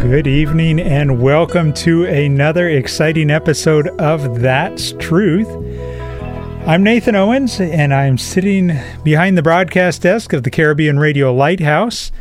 [0.00, 5.48] Good evening and welcome to another exciting episode of That's Truth.
[6.66, 12.12] I'm Nathan Owens and I'm sitting behind the broadcast desk of the Caribbean Radio Lighthouse.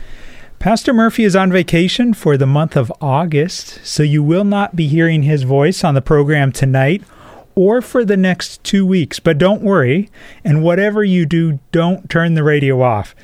[0.58, 4.88] Pastor Murphy is on vacation for the month of August, so you will not be
[4.88, 7.04] hearing his voice on the program tonight
[7.54, 9.20] or for the next two weeks.
[9.20, 10.10] But don't worry,
[10.44, 13.16] and whatever you do, don't turn the radio off.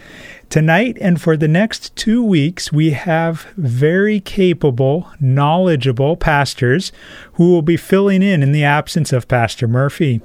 [0.53, 6.91] Tonight and for the next two weeks, we have very capable, knowledgeable pastors
[7.33, 10.21] who will be filling in in the absence of Pastor Murphy.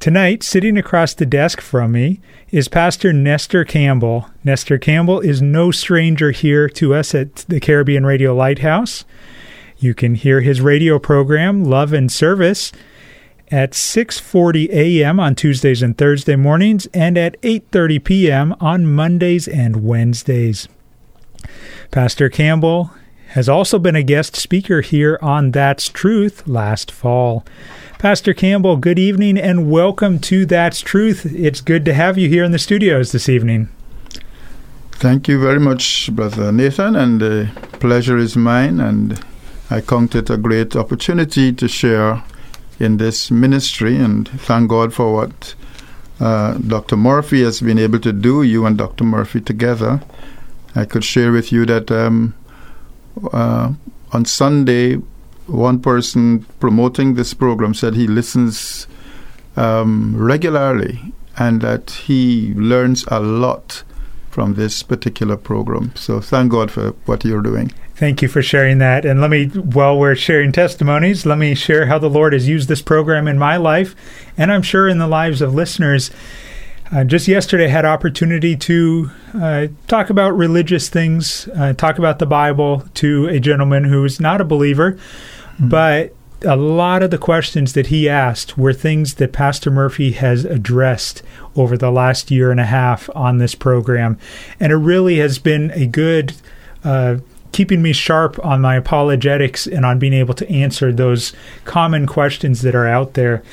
[0.00, 2.22] Tonight, sitting across the desk from me,
[2.52, 4.30] is Pastor Nestor Campbell.
[4.44, 9.04] Nestor Campbell is no stranger here to us at the Caribbean Radio Lighthouse.
[9.76, 12.72] You can hear his radio program, Love and Service,
[13.50, 15.20] at 6:40 a.m.
[15.20, 18.54] on Tuesdays and Thursday mornings and at 8:30 p.m.
[18.60, 20.68] on Mondays and Wednesdays.
[21.90, 22.90] Pastor Campbell
[23.28, 27.44] has also been a guest speaker here on That's Truth last fall.
[27.98, 31.26] Pastor Campbell, good evening and welcome to That's Truth.
[31.34, 33.68] It's good to have you here in the studios this evening.
[34.92, 37.50] Thank you very much, Brother Nathan, and the
[37.80, 38.78] pleasure is mine.
[38.78, 39.20] And
[39.70, 42.22] I count it a great opportunity to share
[42.78, 45.54] in this ministry, and thank God for what
[46.20, 46.96] uh, Dr.
[46.96, 49.04] Murphy has been able to do, you and Dr.
[49.04, 50.00] Murphy together.
[50.74, 52.34] I could share with you that um,
[53.32, 53.72] uh,
[54.12, 54.94] on Sunday,
[55.46, 58.86] one person promoting this program said he listens
[59.56, 63.82] um, regularly and that he learns a lot
[64.30, 65.94] from this particular program.
[65.94, 67.72] So thank God for what you're doing.
[67.96, 69.04] Thank you for sharing that.
[69.04, 72.68] And let me, while we're sharing testimonies, let me share how the Lord has used
[72.68, 73.94] this program in my life,
[74.36, 76.10] and I'm sure in the lives of listeners.
[76.92, 82.18] Uh, just yesterday, I had opportunity to uh, talk about religious things, uh, talk about
[82.18, 85.68] the Bible to a gentleman who is not a believer, mm-hmm.
[85.68, 90.44] but a lot of the questions that he asked were things that Pastor Murphy has
[90.44, 91.22] addressed
[91.56, 94.18] over the last year and a half on this program.
[94.60, 96.34] And it really has been a good
[96.82, 97.18] uh,
[97.54, 101.32] keeping me sharp on my apologetics and on being able to answer those
[101.64, 103.44] common questions that are out there.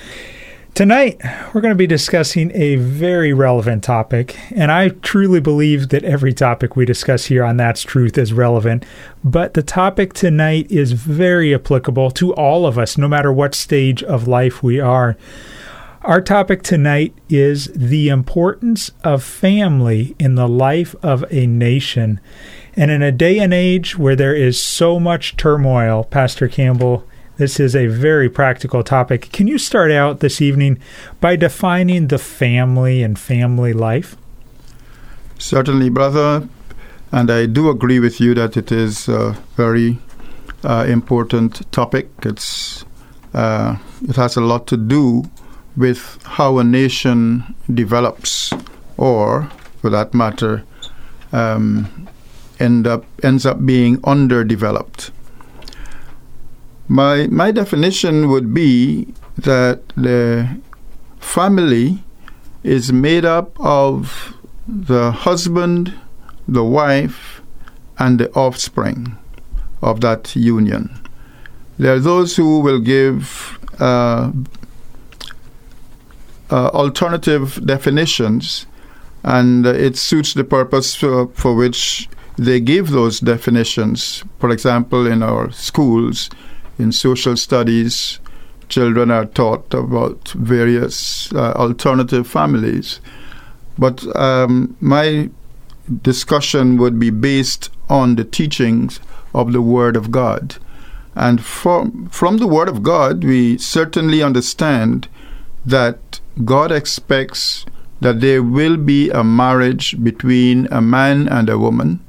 [0.73, 1.21] Tonight,
[1.53, 6.33] we're going to be discussing a very relevant topic, and I truly believe that every
[6.33, 8.85] topic we discuss here on That's Truth is relevant.
[9.23, 14.01] But the topic tonight is very applicable to all of us, no matter what stage
[14.01, 15.15] of life we are.
[16.03, 22.19] Our topic tonight is the importance of family in the life of a nation.
[22.75, 27.05] And in a day and age where there is so much turmoil, Pastor Campbell,
[27.37, 29.31] this is a very practical topic.
[29.31, 30.79] Can you start out this evening
[31.19, 34.15] by defining the family and family life?
[35.37, 36.47] Certainly, brother.
[37.11, 39.97] And I do agree with you that it is a very
[40.63, 42.09] uh, important topic.
[42.23, 42.85] It's
[43.33, 43.77] uh,
[44.07, 45.23] it has a lot to do
[45.75, 48.53] with how a nation develops,
[48.97, 49.49] or,
[49.81, 50.63] for that matter,
[51.31, 52.07] um,
[52.61, 55.11] end up ends up being underdeveloped.
[56.87, 59.07] My my definition would be
[59.37, 60.47] that the
[61.19, 62.03] family
[62.63, 64.35] is made up of
[64.67, 65.93] the husband,
[66.47, 67.41] the wife,
[67.97, 69.17] and the offspring
[69.81, 70.89] of that union.
[71.77, 74.31] There are those who will give uh,
[76.51, 78.67] uh, alternative definitions,
[79.23, 82.07] and it suits the purpose for, for which
[82.41, 84.23] they give those definitions.
[84.39, 86.27] For example, in our schools,
[86.79, 88.19] in social studies,
[88.67, 92.99] children are taught about various uh, alternative families.
[93.77, 95.29] But um, my
[96.01, 98.99] discussion would be based on the teachings
[99.35, 100.55] of the Word of God.
[101.13, 105.07] And from, from the Word of God, we certainly understand
[105.63, 107.67] that God expects
[107.99, 111.99] that there will be a marriage between a man and a woman.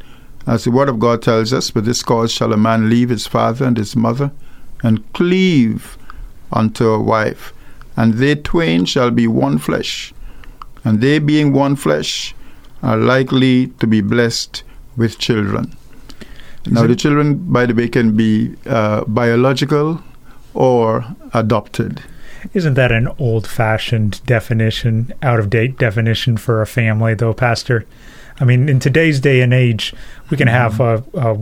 [0.46, 3.26] As the Word of God tells us, for this cause shall a man leave his
[3.26, 4.32] father and his mother
[4.82, 5.96] and cleave
[6.52, 7.52] unto a wife,
[7.96, 10.12] and they twain shall be one flesh.
[10.84, 12.34] And they, being one flesh,
[12.82, 14.64] are likely to be blessed
[14.96, 15.76] with children.
[16.66, 20.02] Now, the children, by the way, can be uh, biological
[20.54, 21.04] or
[21.34, 22.02] adopted.
[22.54, 27.86] Isn't that an old fashioned definition, out of date definition for a family, though, Pastor?
[28.40, 29.94] I mean, in today's day and age,
[30.30, 31.38] we can have a, a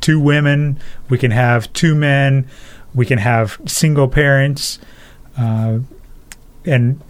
[0.00, 0.78] two women,
[1.08, 2.48] we can have two men,
[2.94, 4.78] we can have single parents,
[5.36, 5.80] uh,
[6.64, 7.00] and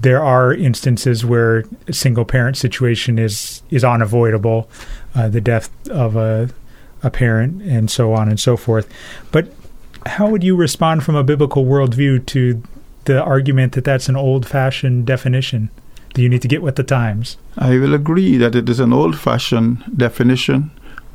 [0.00, 4.68] there are instances where a single parent situation is is unavoidable,
[5.14, 6.50] uh, the death of a
[7.02, 8.92] a parent, and so on and so forth.
[9.32, 9.48] But
[10.06, 12.62] how would you respond from a biblical worldview to
[13.04, 15.70] the argument that that's an old fashioned definition?
[16.14, 17.36] Do you need to get with the times?
[17.58, 20.70] I will agree that it is an old fashioned definition,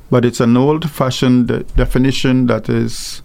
[0.09, 3.21] but it's an old fashioned de- definition that is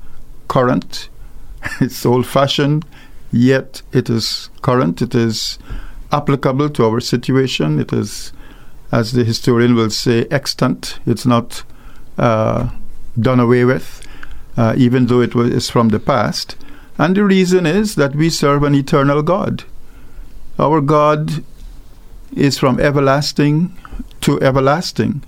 [0.49, 1.09] current.
[1.81, 2.87] it's old fashioned,
[3.31, 5.03] yet it is current.
[5.03, 5.59] It is
[6.13, 7.79] applicable to our situation.
[7.79, 8.33] It is,
[8.93, 10.99] as the historian will say, extant.
[11.07, 11.63] It's not
[12.17, 12.71] uh,
[13.21, 14.06] done away with,
[14.57, 16.57] uh, even though it was, from the past.
[16.99, 19.65] And the reason is that we serve an eternal God.
[20.59, 21.45] Our God
[22.35, 23.77] is from everlasting
[24.23, 25.23] to everlasting,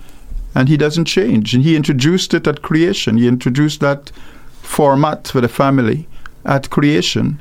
[0.55, 1.53] and He doesn't change.
[1.53, 3.17] And He introduced it at creation.
[3.17, 4.11] He introduced that
[4.61, 6.07] format for the family
[6.45, 7.39] at creation.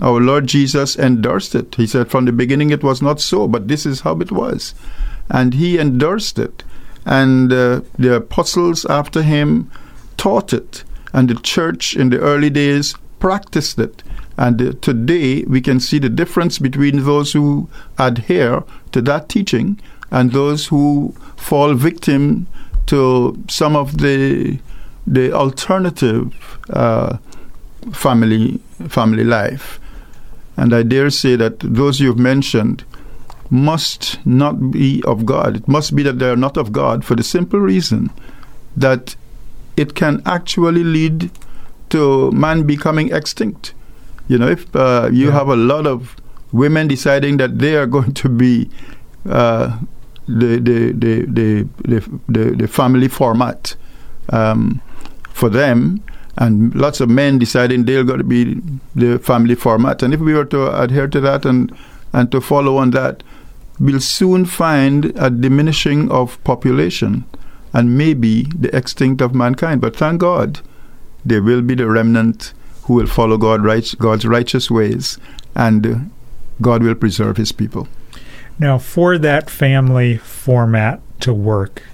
[0.00, 1.74] Our Lord Jesus endorsed it.
[1.74, 4.74] He said, From the beginning it was not so, but this is how it was.
[5.28, 6.64] And He endorsed it.
[7.04, 9.70] And uh, the apostles after Him
[10.16, 10.84] taught it.
[11.12, 14.02] And the church in the early days practiced it.
[14.36, 17.68] And uh, today we can see the difference between those who
[17.98, 18.62] adhere
[18.92, 22.46] to that teaching and those who fall victim
[22.86, 24.58] to some of the
[25.06, 27.16] the alternative uh,
[27.92, 29.80] family family life.
[30.56, 32.84] And I dare say that those you've mentioned
[33.50, 35.56] must not be of God.
[35.56, 38.10] It must be that they are not of God for the simple reason
[38.76, 39.16] that
[39.78, 41.30] it can actually lead
[41.90, 43.74] to man becoming extinct.
[44.26, 45.32] You know, if uh, you yeah.
[45.32, 46.16] have a lot of
[46.52, 48.68] women deciding that they are going to be
[49.24, 49.78] uh,
[50.26, 53.76] the, the, the, the, the, the, family format
[54.30, 54.82] um,
[55.30, 56.02] for them,
[56.36, 58.60] and lots of men deciding they're going to be
[58.94, 60.02] the family format.
[60.02, 61.74] And if we were to adhere to that and,
[62.12, 63.22] and to follow on that,
[63.80, 67.24] we'll soon find a diminishing of population
[67.78, 69.80] and maybe the extinct of mankind.
[69.80, 70.60] But thank God,
[71.24, 72.52] there will be the remnant
[72.82, 75.16] who will follow God, right, God's righteous ways,
[75.54, 76.10] and
[76.60, 77.86] God will preserve his people.
[78.58, 81.84] Now, for that family format to work,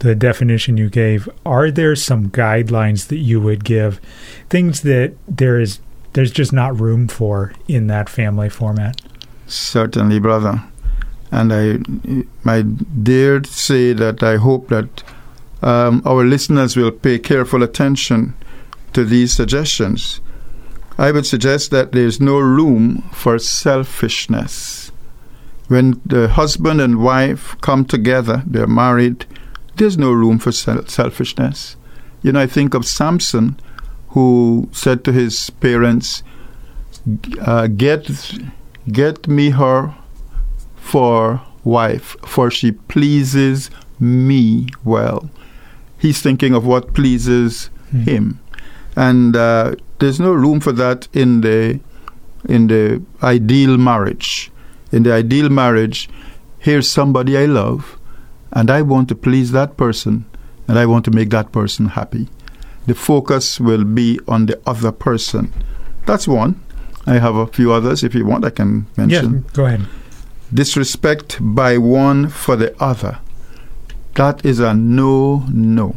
[0.00, 4.00] the definition you gave, are there some guidelines that you would give?
[4.50, 5.78] Things that there is
[6.14, 9.00] there's just not room for in that family format?
[9.46, 10.64] Certainly, brother.
[11.30, 11.78] And I,
[12.44, 15.04] I dare say that I hope that
[15.62, 18.34] um, our listeners will pay careful attention
[18.92, 20.20] to these suggestions.
[20.96, 24.90] I would suggest that there's no room for selfishness.
[25.68, 29.26] When the husband and wife come together, they're married,
[29.76, 31.76] there's no room for selfishness.
[32.22, 33.60] You know, I think of Samson,
[34.08, 36.22] who said to his parents,
[37.40, 38.10] uh, "Get,
[38.90, 39.94] get me her
[40.76, 45.30] for wife, for she pleases me well."
[45.98, 48.04] He's thinking of what pleases mm.
[48.04, 48.40] him,
[48.96, 51.80] and uh, there's no room for that in the
[52.48, 54.50] in the ideal marriage.
[54.92, 56.08] In the ideal marriage,
[56.58, 57.98] here's somebody I love,
[58.52, 60.24] and I want to please that person,
[60.66, 62.28] and I want to make that person happy.
[62.86, 65.52] The focus will be on the other person.
[66.06, 66.58] That's one.
[67.06, 68.02] I have a few others.
[68.02, 69.34] If you want, I can mention.
[69.34, 69.86] Yeah, go ahead.
[70.52, 73.18] Disrespect by one for the other.
[74.18, 75.94] That is a no, no.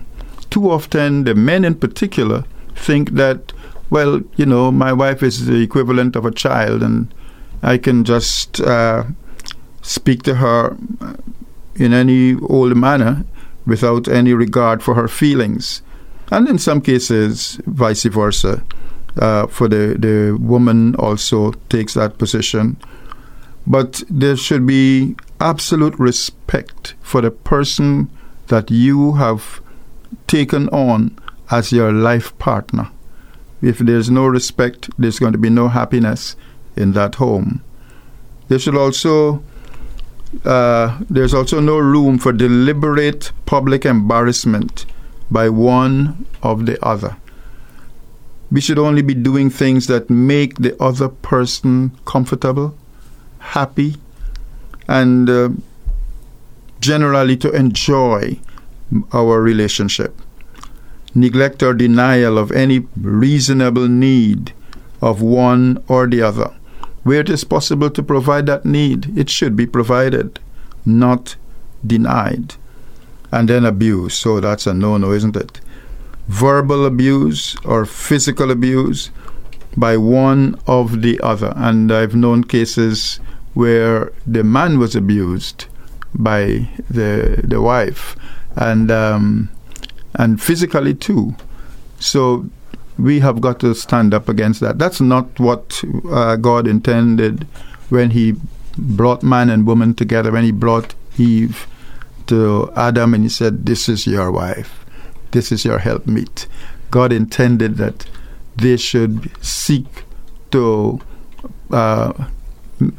[0.52, 2.44] Too often, the men in particular
[2.76, 3.52] think that,
[3.90, 7.12] well, you know, my wife is the equivalent of a child, and
[7.64, 9.06] I can just uh,
[9.82, 10.78] speak to her
[11.76, 13.26] in any old manner
[13.66, 15.82] without any regard for her feelings.
[16.30, 18.64] And in some cases, vice versa.
[19.18, 22.78] Uh, for the, the woman also takes that position.
[23.66, 28.10] But there should be absolute respect for the person
[28.48, 29.62] that you have
[30.28, 31.18] taken on
[31.50, 32.90] as your life partner.
[33.62, 36.36] If there's no respect, there's going to be no happiness
[36.76, 37.64] in that home.
[38.48, 39.44] There should also
[40.46, 44.86] uh, there's also no room for deliberate public embarrassment
[45.30, 47.18] by one of the other.
[48.52, 52.76] We should only be doing things that make the other person comfortable,
[53.42, 53.98] happy,
[54.88, 55.50] and uh,
[56.80, 58.40] generally to enjoy
[59.14, 60.20] our relationship.
[61.14, 64.54] Neglect or denial of any reasonable need
[65.02, 66.54] of one or the other
[67.04, 70.40] where it is possible to provide that need, it should be provided,
[70.86, 71.36] not
[71.86, 72.56] denied.
[73.32, 74.14] And then abuse.
[74.16, 75.62] So that's a no no, isn't it?
[76.28, 79.10] Verbal abuse or physical abuse
[79.78, 81.54] by one of the other.
[81.56, 83.20] And I've known cases
[83.54, 85.66] where the man was abused
[86.14, 88.16] by the the wife
[88.56, 89.50] and um,
[90.16, 91.36] and physically too.
[92.00, 92.50] So
[92.98, 94.78] we have got to stand up against that.
[94.78, 97.48] That's not what uh, God intended
[97.90, 98.36] when He
[98.78, 101.68] brought man and woman together, when He brought Eve
[102.28, 104.86] to Adam and He said, This is your wife,
[105.32, 106.48] this is your helpmeet.
[106.90, 108.06] God intended that
[108.62, 110.06] they should seek
[110.52, 111.00] to
[111.72, 112.28] uh,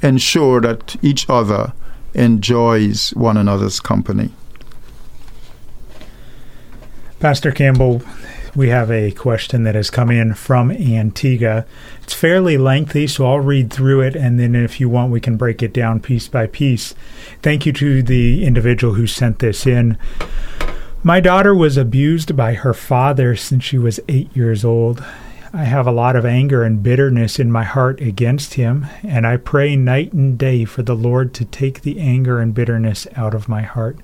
[0.02, 1.72] ensure that each other
[2.14, 4.30] enjoys one another's company.
[7.20, 8.02] Pastor Campbell,
[8.54, 11.64] we have a question that has come in from Antigua.
[12.02, 15.36] It's fairly lengthy, so I'll read through it, and then if you want, we can
[15.36, 16.94] break it down piece by piece.
[17.40, 19.96] Thank you to the individual who sent this in.
[21.04, 25.02] My daughter was abused by her father since she was eight years old.
[25.54, 29.36] I have a lot of anger and bitterness in my heart against him, and I
[29.36, 33.50] pray night and day for the Lord to take the anger and bitterness out of
[33.50, 33.98] my heart.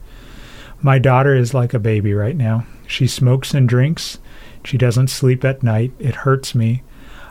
[0.83, 2.67] My daughter is like a baby right now.
[2.87, 4.19] She smokes and drinks.
[4.63, 5.93] She doesn't sleep at night.
[5.99, 6.83] It hurts me.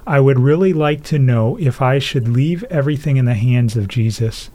[0.08, 3.88] I would really like to know if I should leave everything in the hands of
[3.88, 4.50] Jesus.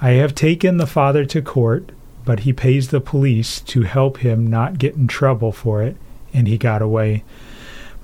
[0.00, 1.92] I have taken the father to court,
[2.24, 5.98] but he pays the police to help him not get in trouble for it,
[6.32, 7.24] and he got away.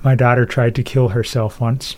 [0.03, 1.95] My daughter tried to kill herself once.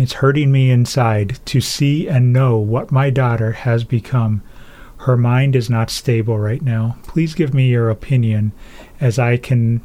[0.00, 4.42] It's hurting me inside to see and know what my daughter has become.
[4.98, 6.96] Her mind is not stable right now.
[7.02, 8.52] Please give me your opinion
[9.00, 9.82] as I can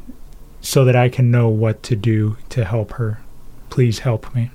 [0.60, 3.20] so that I can know what to do to help her.
[3.68, 4.50] Please help me.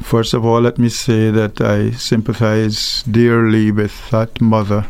[0.00, 4.86] First of all, let me say that I sympathize dearly with that mother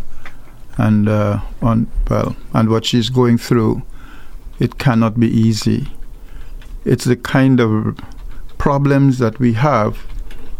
[0.79, 3.83] and uh, on well and what she's going through.
[4.63, 5.89] It cannot be easy.
[6.85, 7.99] It's the kind of
[8.59, 9.99] problems that we have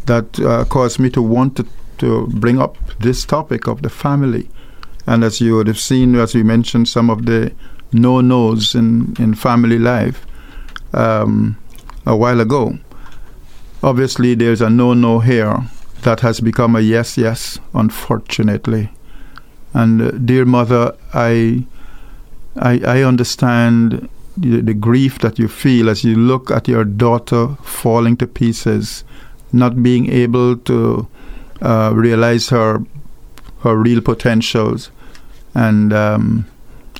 [0.07, 1.67] that uh, caused me to want to,
[1.99, 4.51] to bring up this topic of the family.
[5.07, 7.53] And as you would have seen, as we mentioned, some of the
[7.93, 10.27] no nos in, in family life
[10.93, 11.57] um,
[12.05, 12.79] a while ago.
[13.85, 15.59] Obviously, there's a no no here
[16.03, 18.91] that has become a yes yes, unfortunately.
[19.73, 21.67] And uh, dear mother, I,
[22.57, 27.49] I, I understand the, the, grief that you feel as you look at your daughter
[27.63, 29.05] falling to pieces,
[29.53, 31.07] not being able to
[31.61, 32.85] uh, realize her
[33.61, 34.91] her real potentials,
[35.55, 36.47] and um,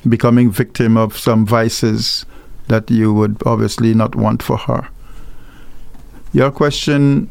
[0.07, 2.25] becoming victim of some vices
[2.67, 4.87] that you would obviously not want for her.
[6.31, 7.29] Your question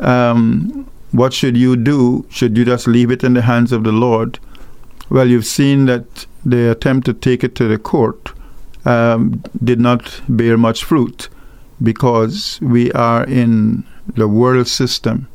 [0.00, 2.26] um, what should you do?
[2.30, 4.38] Should you just leave it in the hands of the Lord?
[5.10, 8.32] Well, you've seen that the attempt to take it to the court
[8.84, 11.28] um, did not bear much fruit
[11.82, 13.84] because we are in
[14.14, 15.28] the world system.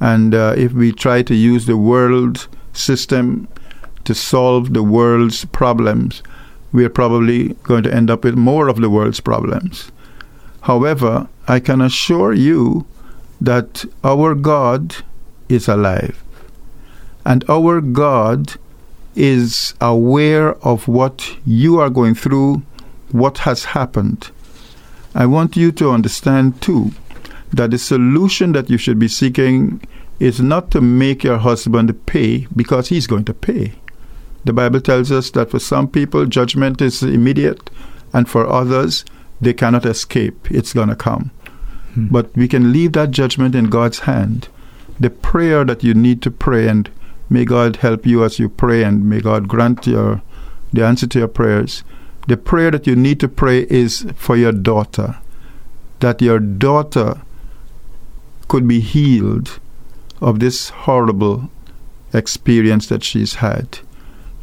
[0.00, 3.48] And uh, if we try to use the world system
[4.04, 6.22] to solve the world's problems,
[6.72, 9.90] we are probably going to end up with more of the world's problems.
[10.62, 12.86] However, I can assure you
[13.40, 14.96] that our God
[15.48, 16.22] is alive.
[17.24, 18.54] And our God
[19.16, 22.62] is aware of what you are going through,
[23.12, 24.30] what has happened.
[25.14, 26.92] I want you to understand, too,
[27.52, 29.80] that the solution that you should be seeking
[30.18, 33.72] is not to make your husband pay because he's going to pay.
[34.44, 37.70] The Bible tells us that for some people, judgment is immediate,
[38.12, 39.04] and for others,
[39.40, 40.50] they cannot escape.
[40.50, 41.30] It's going to come.
[41.94, 42.08] Hmm.
[42.08, 44.48] But we can leave that judgment in God's hand.
[45.00, 46.90] The prayer that you need to pray, and
[47.28, 50.22] may God help you as you pray, and may God grant your
[50.72, 51.84] the answer to your prayers.
[52.26, 55.18] The prayer that you need to pray is for your daughter,
[56.00, 57.22] that your daughter
[58.48, 59.60] could be healed
[60.20, 61.50] of this horrible
[62.12, 63.78] experience that she's had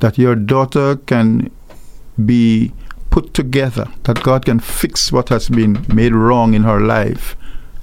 [0.02, 1.50] that your daughter can
[2.26, 2.74] be
[3.10, 7.36] put together, that God can fix what has been made wrong in her life,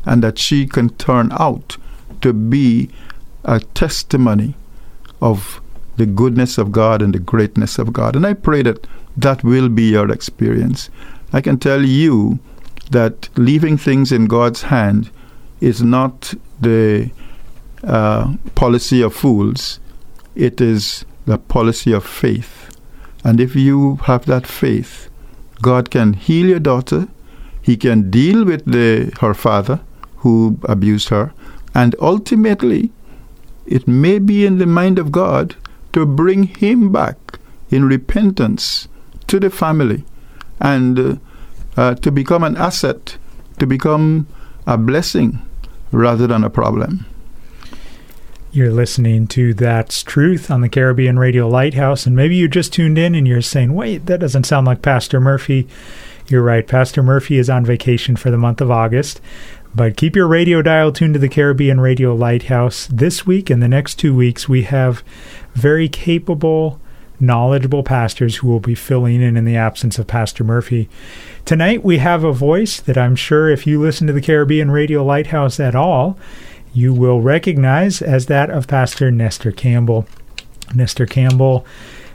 [0.05, 1.76] and that she can turn out
[2.21, 2.90] to be
[3.45, 4.55] a testimony
[5.21, 5.61] of
[5.97, 8.17] the goodness of God and the greatness of God.
[8.17, 10.91] And I pray that that will be your experience.
[11.33, 12.39] I can tell you
[12.91, 15.11] that leaving things in God's hand
[15.61, 17.11] is not the
[17.85, 19.81] uh, policy of fools,
[20.35, 22.77] it is the policy of faith.
[23.25, 25.11] And if you have that faith,
[25.61, 27.09] God can heal your daughter,
[27.61, 29.81] He can deal with the, her father
[30.19, 31.33] who abused her,
[31.75, 32.91] and ultimately,
[33.69, 35.57] it may be in the mind of God
[35.93, 37.39] to bring him back
[37.71, 38.89] in repentance
[39.27, 40.05] to the family
[40.61, 41.17] and uh,
[41.77, 43.17] uh, to become an asset,
[43.59, 44.27] to become
[44.67, 45.41] a blessing
[45.93, 47.07] rather than a problem.
[48.51, 52.99] You're listening to That's Truth on the Caribbean Radio Lighthouse, and maybe you just tuned
[52.99, 55.69] in and you're saying, wait, that doesn't sound like Pastor Murphy.
[56.29, 56.67] You're right.
[56.67, 59.21] Pastor Murphy is on vacation for the month of August.
[59.75, 62.89] But keep your radio dial tuned to the Caribbean Radio Lighthouse.
[62.91, 65.03] This week and the next two weeks, we have
[65.55, 66.81] very capable,
[67.21, 70.89] knowledgeable pastors who will be filling in in the absence of Pastor Murphy.
[71.45, 75.05] Tonight, we have a voice that I'm sure if you listen to the Caribbean Radio
[75.05, 76.19] Lighthouse at all,
[76.73, 80.07] you will recognize as that of Pastor Nestor Campbell.
[80.75, 81.65] Nestor Campbell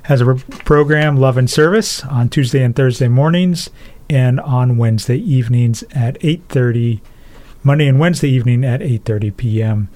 [0.04, 3.70] has a program, Love and Service, on Tuesday and Thursday mornings
[4.10, 7.02] and on Wednesday evenings at 8:30
[7.66, 9.88] Monday and Wednesday evening at 8:30 p.m.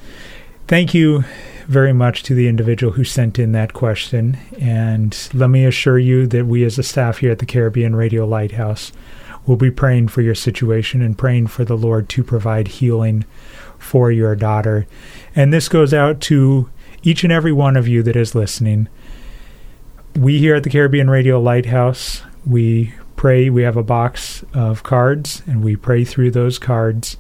[0.70, 1.26] Thank you
[1.68, 6.28] very much to the individual who sent in that question and let me assure you
[6.28, 8.94] that we as a staff here at the Caribbean Radio Lighthouse
[9.46, 13.26] will be praying for your situation and praying for the Lord to provide healing
[13.78, 14.88] for your daughter.
[15.36, 16.70] And this goes out to
[17.04, 18.88] each and every one of you that is listening.
[20.16, 25.44] We here at the Caribbean Radio Lighthouse, we pray, we have a box of cards
[25.46, 27.18] and we pray through those cards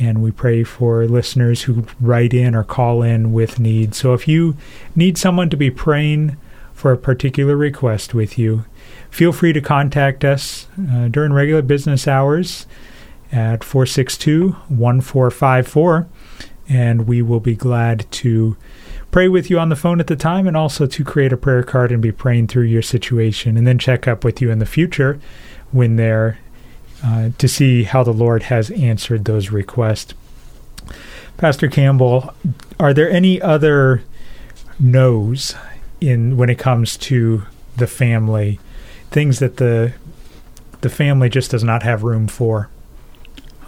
[0.00, 3.98] and we pray for listeners who write in or call in with needs.
[3.98, 4.56] So if you
[4.96, 6.38] need someone to be praying
[6.72, 8.64] for a particular request with you,
[9.10, 12.66] feel free to contact us uh, during regular business hours
[13.30, 16.08] at 462 1454,
[16.68, 18.56] and we will be glad to
[19.10, 21.62] pray with you on the phone at the time and also to create a prayer
[21.62, 24.66] card and be praying through your situation and then check up with you in the
[24.66, 25.20] future
[25.72, 26.38] when they're
[27.04, 30.14] uh, to see how the Lord has answered those requests.
[31.36, 32.34] Pastor Campbell,
[32.78, 34.02] are there any other
[34.78, 35.54] no's
[36.00, 37.42] in when it comes to
[37.76, 38.58] the family,
[39.10, 39.92] things that the
[40.80, 42.70] the family just does not have room for?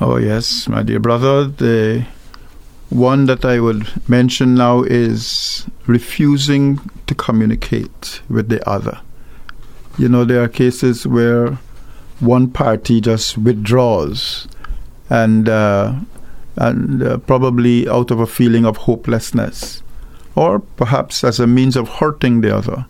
[0.01, 1.45] Oh yes, my dear brother.
[1.45, 2.07] The
[2.91, 9.01] one that I would mention now is refusing to communicate with the other.
[9.99, 11.59] You know, there are cases where
[12.23, 14.47] one party just withdraws
[15.11, 15.95] and uh,
[16.57, 19.83] and uh, probably out of a feeling of hopelessness
[20.35, 22.87] or perhaps as a means of hurting the other.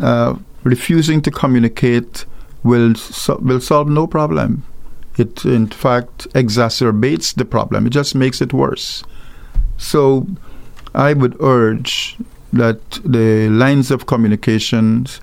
[0.00, 2.24] Uh, refusing to communicate
[2.62, 4.62] will so- will solve no problem.
[5.16, 7.86] It in fact exacerbates the problem.
[7.86, 9.02] It just makes it worse.
[9.76, 10.26] So
[10.94, 12.16] i would urge
[12.52, 15.20] that the lines of communications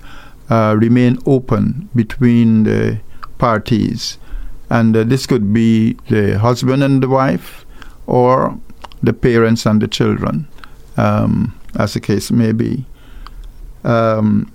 [0.54, 3.00] remain open between the
[3.38, 4.18] parties.
[4.70, 7.64] And uh, this could be the husband and the wife,
[8.06, 8.58] or
[9.02, 10.48] the parents and the children,
[10.96, 12.84] um, as the case may be.
[13.84, 14.52] Um,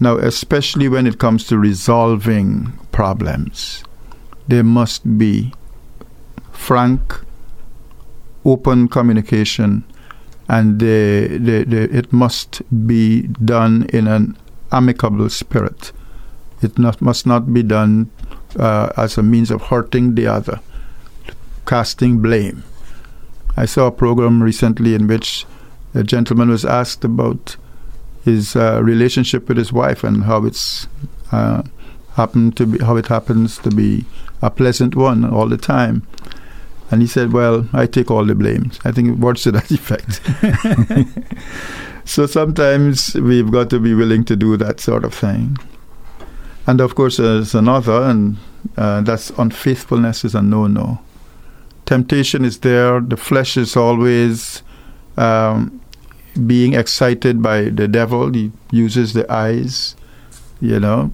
[0.00, 3.84] now, especially when it comes to resolving problems,
[4.48, 5.52] there must be
[6.52, 7.20] frank,
[8.44, 9.84] open communication,
[10.48, 14.36] and the, the, the, it must be done in an
[14.72, 15.92] amicable spirit.
[16.62, 18.10] It not, must not be done
[18.58, 20.60] uh, as a means of hurting the other,
[21.66, 22.64] casting blame.
[23.56, 25.46] I saw a program recently in which
[25.94, 27.56] a gentleman was asked about
[28.24, 30.88] his uh, relationship with his wife and how it's
[31.32, 31.62] uh,
[32.14, 34.04] happened to be how it happens to be
[34.42, 36.06] a pleasant one all the time.
[36.90, 40.20] And he said, "Well, I take all the blame." I think words to that effect.
[42.06, 45.58] So sometimes we've got to be willing to do that sort of thing.
[46.64, 48.36] And of course, there's another, and
[48.76, 51.00] uh, that's unfaithfulness is a no no.
[51.84, 54.62] Temptation is there, the flesh is always
[55.16, 55.80] um,
[56.46, 58.32] being excited by the devil.
[58.32, 59.96] He uses the eyes,
[60.60, 61.10] you know,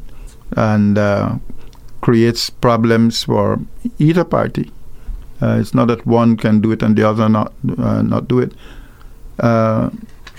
[0.57, 1.37] and uh,
[2.03, 3.61] creates problems for
[3.99, 4.71] either party.
[5.41, 8.41] Uh, it's not that one can do it and the other not uh, not do
[8.41, 8.53] it.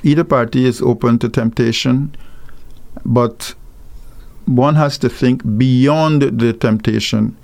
[0.04, 2.14] Either party is open to temptation,
[3.06, 3.56] but
[4.46, 7.38] one has to think beyond the temptation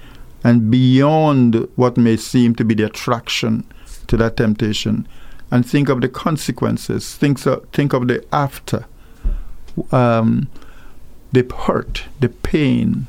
[0.44, 3.64] and beyond what may seem to be the attraction
[4.08, 5.08] to that temptation
[5.52, 8.86] and think of the consequences, think, so, think of the after,
[9.92, 10.48] um,
[11.32, 13.08] the hurt, the pain,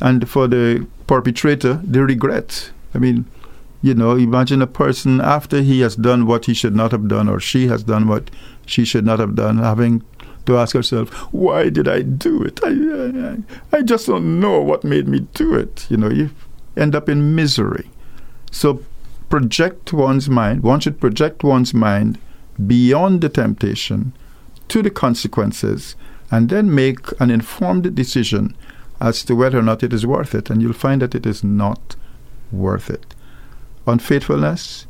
[0.00, 2.70] and for the perpetrator, the regret.
[2.94, 3.26] I mean,
[3.82, 7.28] you know, imagine a person after he has done what he should not have done
[7.28, 8.30] or she has done what
[8.66, 10.02] she should not have done, having
[10.46, 12.60] to ask herself, why did I do it?
[12.62, 12.70] I,
[13.74, 15.86] I, I just don't know what made me do it.
[15.88, 16.30] You know, you
[16.76, 17.90] end up in misery.
[18.50, 18.84] So
[19.28, 22.18] project one's mind, one should project one's mind
[22.66, 24.12] beyond the temptation
[24.68, 25.96] to the consequences
[26.30, 28.56] and then make an informed decision
[29.00, 30.50] as to whether or not it is worth it.
[30.50, 31.96] And you'll find that it is not
[32.50, 33.14] worth it.
[33.86, 34.86] Unfaithfulness,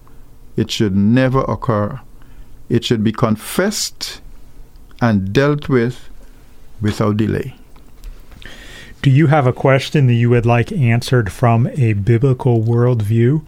[0.56, 2.00] it should never occur.
[2.68, 4.20] It should be confessed
[5.00, 6.08] and dealt with
[6.80, 7.56] without delay.
[9.02, 13.44] Do you have a question that you would like answered from a biblical worldview?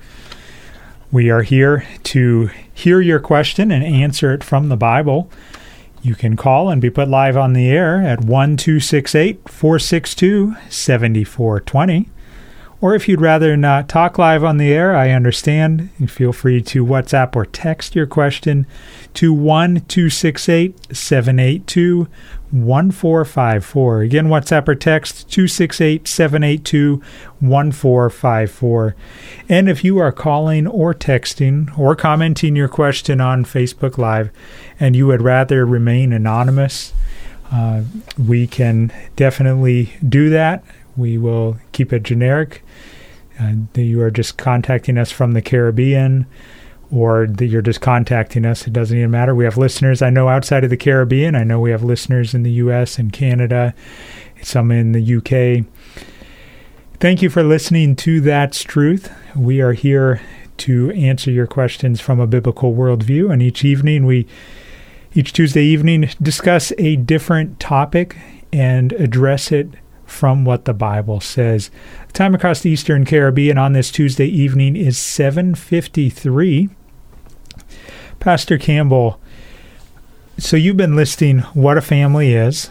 [1.12, 5.30] We are here to hear your question and answer it from the Bible.
[6.02, 12.10] You can call and be put live on the air at 1268 462 7420.
[12.84, 15.88] Or if you'd rather not talk live on the air, I understand.
[16.06, 18.66] Feel free to WhatsApp or text your question
[19.14, 22.06] to 1268 782
[22.50, 24.00] 1454.
[24.02, 26.96] Again, WhatsApp or text 268 782
[27.40, 28.96] 1454.
[29.48, 34.30] And if you are calling or texting or commenting your question on Facebook Live
[34.78, 36.92] and you would rather remain anonymous,
[37.50, 37.84] uh,
[38.18, 40.62] we can definitely do that.
[40.96, 42.62] We will keep it generic.
[43.40, 46.26] Uh, you are just contacting us from the Caribbean
[46.90, 48.66] or that you're just contacting us.
[48.66, 49.34] It doesn't even matter.
[49.34, 51.34] We have listeners I know outside of the Caribbean.
[51.34, 52.98] I know we have listeners in the U.S.
[52.98, 53.74] and Canada,
[54.42, 55.64] some in the U.K.
[57.00, 59.12] Thank you for listening to That's Truth.
[59.34, 60.20] We are here
[60.58, 64.28] to answer your questions from a biblical worldview, and each evening we,
[65.14, 68.16] each Tuesday evening, discuss a different topic
[68.52, 69.70] and address it
[70.14, 71.70] from what the Bible says.
[72.12, 76.70] Time across the Eastern Caribbean on this Tuesday evening is 7:53.
[78.20, 79.20] Pastor Campbell,
[80.38, 82.70] so you've been listing what a family is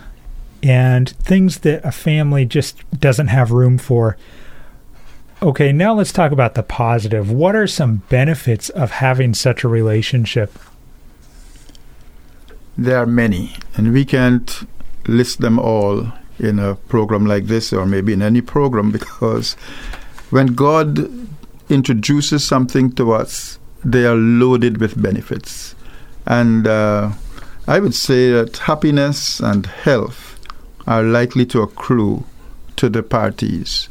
[0.64, 4.18] and things that a family just doesn't have room for.
[5.42, 7.30] Okay, now let's talk about the positive.
[7.30, 10.58] What are some benefits of having such a relationship?
[12.78, 14.68] There are many, and we can't
[15.06, 19.54] list them all in a program like this or maybe in any program because
[20.30, 21.10] when God
[21.70, 25.76] introduces something to us, they are loaded with benefits.
[26.26, 27.12] And uh,
[27.68, 30.40] I would say that happiness and health
[30.88, 32.26] are likely to accrue
[32.78, 33.90] to the parties.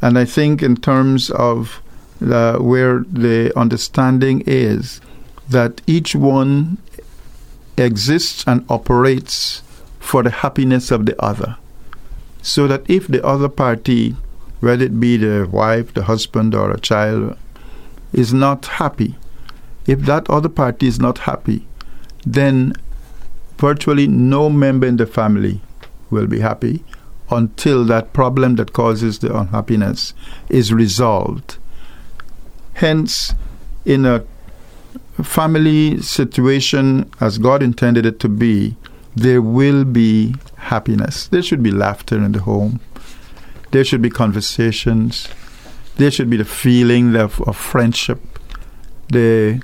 [0.00, 1.82] And I think, in terms of
[2.20, 5.00] where the understanding is
[5.48, 6.78] that each one
[7.76, 9.62] exists and operates
[9.98, 11.56] for the happiness of the other.
[12.42, 14.16] So that if the other party,
[14.60, 17.36] whether it be the wife, the husband, or a child,
[18.12, 19.16] is not happy,
[19.86, 21.66] if that other party is not happy,
[22.24, 22.74] then
[23.58, 25.60] virtually no member in the family
[26.10, 26.84] will be happy
[27.30, 30.14] until that problem that causes the unhappiness
[30.48, 31.58] is resolved.
[32.74, 33.34] Hence,
[33.84, 34.24] in a
[35.22, 38.76] family situation as God intended it to be,
[39.18, 41.26] there will be happiness.
[41.26, 42.80] There should be laughter in the home.
[43.72, 45.28] There should be conversations.
[45.96, 48.20] There should be the feeling of, of friendship,
[49.08, 49.60] the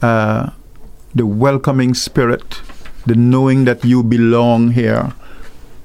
[0.00, 0.50] uh,
[1.14, 2.60] the welcoming spirit,
[3.06, 5.12] the knowing that you belong here.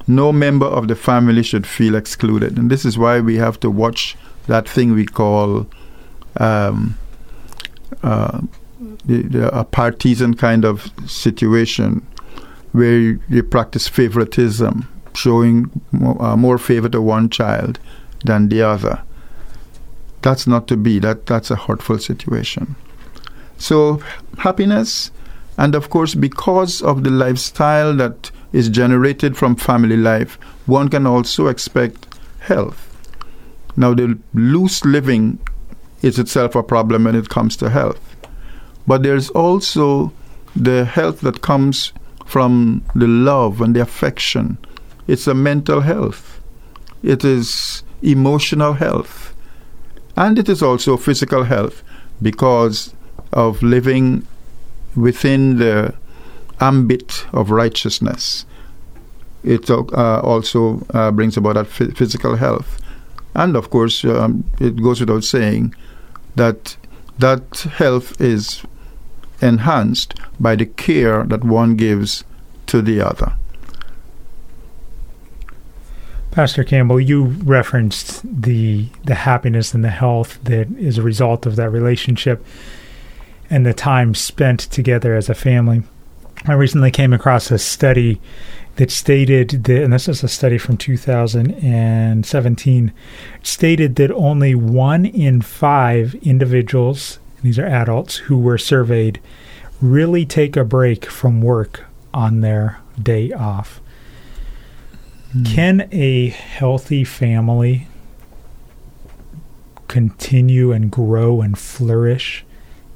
[0.06, 3.70] No member of the family should feel excluded, and this is why we have to
[3.70, 5.66] watch that thing we call
[6.38, 6.98] um,
[8.02, 8.40] uh,
[9.04, 12.06] the, the, a partisan kind of situation
[12.72, 17.78] where you, practice favoritism, showing more, uh, more favor to one child
[18.24, 19.02] than the other.
[20.22, 20.98] That's not to be.
[20.98, 22.76] That that's a hurtful situation.
[23.58, 24.00] So
[24.38, 25.10] happiness,
[25.58, 30.34] and of course, because of the lifestyle that is generated from family life,
[30.66, 32.06] one can also expect
[32.40, 32.88] health.
[33.76, 35.38] Now, the loose living
[36.02, 38.00] is itself a problem when it comes to health,
[38.86, 40.12] but there's also
[40.54, 41.92] the health that comes
[42.32, 44.56] from the love and the affection.
[45.06, 46.40] It's a mental health.
[47.02, 49.34] It is emotional health.
[50.16, 51.82] And it is also physical health
[52.22, 52.94] because
[53.32, 54.26] of living
[54.96, 55.94] within the
[56.58, 58.46] ambit of righteousness.
[59.44, 62.80] it uh, also uh, brings about that physical health.
[63.34, 65.74] And of course, um, it goes without saying
[66.36, 66.76] that
[67.18, 68.62] that health is
[69.42, 72.24] enhanced by the care that one gives
[72.66, 73.34] to the other.
[76.30, 81.56] Pastor Campbell, you referenced the the happiness and the health that is a result of
[81.56, 82.44] that relationship
[83.50, 85.82] and the time spent together as a family.
[86.46, 88.18] I recently came across a study
[88.76, 92.92] that stated that, and this is a study from 2017,
[93.42, 99.20] stated that only one in five individuals, these are adults, who were surveyed,
[99.80, 103.80] really take a break from work on their day off.
[105.34, 105.46] Mm.
[105.46, 107.88] Can a healthy family
[109.88, 112.44] continue and grow and flourish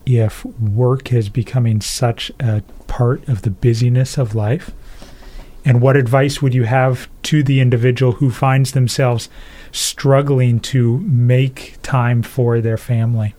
[0.07, 4.71] if work is becoming such a part of the busyness of life?
[5.65, 9.29] And what advice would you have to the individual who finds themselves
[9.73, 13.35] struggling to make time for their family?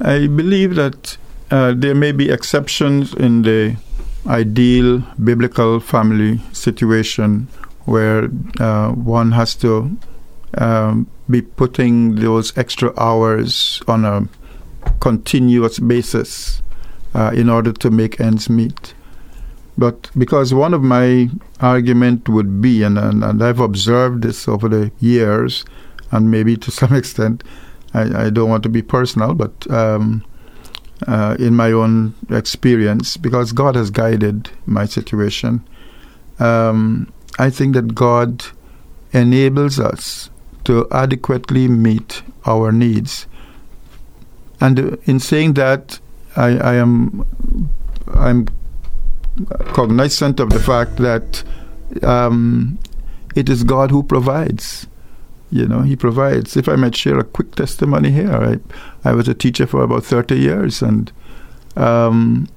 [0.00, 1.16] I believe that
[1.50, 3.76] uh, there may be exceptions in the
[4.26, 7.48] ideal biblical family situation
[7.84, 9.96] where uh, one has to
[10.58, 14.28] um, be putting those extra hours on a
[15.00, 16.62] continuous basis
[17.14, 18.94] uh, in order to make ends meet.
[19.76, 24.68] But because one of my argument would be, and, and, and I've observed this over
[24.68, 25.64] the years,
[26.10, 27.42] and maybe to some extent,
[27.94, 30.24] I, I don't want to be personal, but um,
[31.06, 35.66] uh, in my own experience, because God has guided my situation,
[36.38, 38.44] um, I think that God
[39.12, 40.30] enables us
[40.64, 43.26] to adequately meet our needs.
[44.60, 45.98] And in saying that,
[46.36, 47.26] I, I am
[48.14, 48.46] I'm
[49.72, 51.42] cognizant of the fact that
[52.02, 52.78] um,
[53.34, 54.86] it is God who provides.
[55.52, 56.56] You know, He provides.
[56.56, 58.58] If I might share a quick testimony here, I,
[59.08, 61.12] I was a teacher for about 30 years and
[61.76, 62.48] um,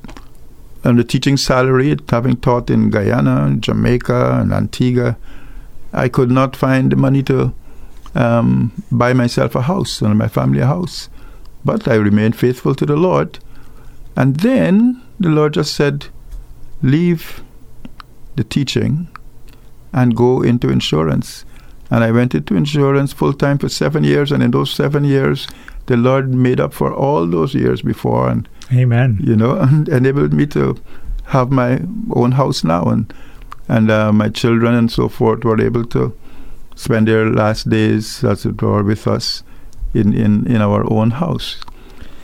[0.83, 5.17] and the teaching salary, having taught in Guyana, Jamaica, and Antigua,
[5.91, 7.55] I could not find the money to
[8.13, 11.09] um, buy myself a house and my family a house.
[11.65, 13.39] But I remained faithful to the Lord.
[14.15, 16.07] And then the Lord just said,
[16.83, 17.43] leave
[18.35, 19.07] the teaching
[19.91, 21.45] and go into insurance.
[21.91, 24.31] And I went into insurance full time for seven years.
[24.31, 25.47] And in those seven years,
[25.85, 28.29] the Lord made up for all those years before.
[28.29, 29.19] And Amen.
[29.21, 30.77] You know, and enabled me to
[31.25, 33.13] have my own house now, and
[33.67, 36.15] and uh, my children and so forth were able to
[36.75, 39.43] spend their last days, as it were, with us
[39.93, 41.57] in in in our own house.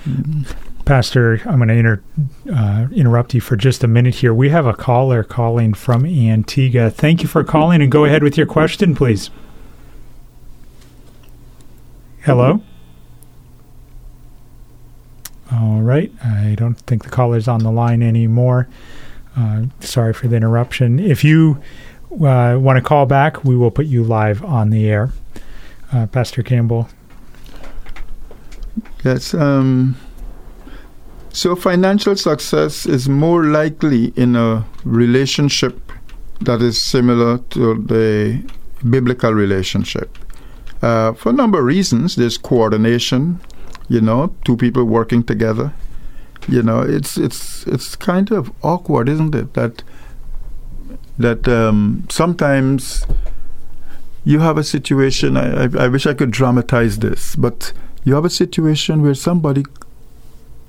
[0.08, 0.44] Mm-hmm.
[0.84, 2.04] Pastor, I'm going to inter,
[2.52, 4.34] uh, interrupt you for just a minute here.
[4.34, 6.90] We have a caller calling from Antigua.
[6.90, 9.30] Thank you for calling, and go ahead with your question, please.
[12.24, 12.62] Hello.
[15.52, 16.12] All right.
[16.24, 18.68] I don't think the caller's on the line anymore.
[19.36, 21.00] Uh, sorry for the interruption.
[21.00, 21.62] If you
[22.12, 25.12] uh, want to call back, we will put you live on the air.
[25.92, 26.88] Uh, Pastor Campbell.
[29.04, 29.34] Yes.
[29.34, 29.98] Um,
[31.34, 35.92] so financial success is more likely in a relationship
[36.42, 38.44] that is similar to the
[38.90, 40.18] biblical relationship.
[40.82, 43.40] Uh, for a number of reasons, there's coordination,
[43.88, 45.74] you know, two people working together.
[46.48, 49.54] You know, it's it's it's kind of awkward, isn't it?
[49.54, 49.84] That
[51.20, 53.06] that um, sometimes
[54.24, 55.38] you have a situation.
[55.38, 59.66] I, I, I wish I could dramatize this, but you have a situation where somebody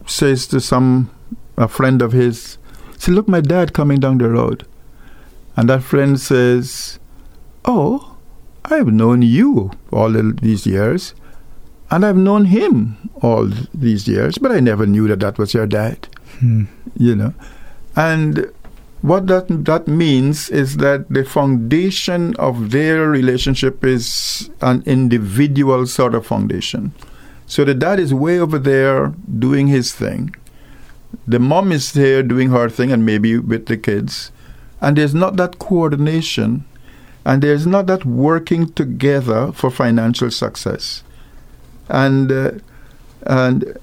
[0.07, 1.11] says to some
[1.57, 2.59] a friend of his,
[2.99, 4.67] "Say, look, my dad coming down the road,"
[5.57, 6.99] and that friend says,
[7.65, 8.12] "Oh,
[8.65, 11.15] I have known you all these years.
[11.91, 15.67] And I've known him all these years, but I never knew that that was your
[15.67, 16.09] dad.
[16.41, 16.65] Hmm.
[16.97, 17.35] You know,
[17.95, 18.51] and
[19.03, 26.15] what that that means is that the foundation of their relationship is an individual sort
[26.15, 26.95] of foundation.
[27.47, 30.35] So the dad is way over there doing his thing.
[31.27, 34.31] The mom is here doing her thing and maybe with the kids.
[34.81, 36.65] And there's not that coordination
[37.25, 41.03] and there's not that working together for financial success.
[41.89, 42.53] And uh,
[43.25, 43.77] and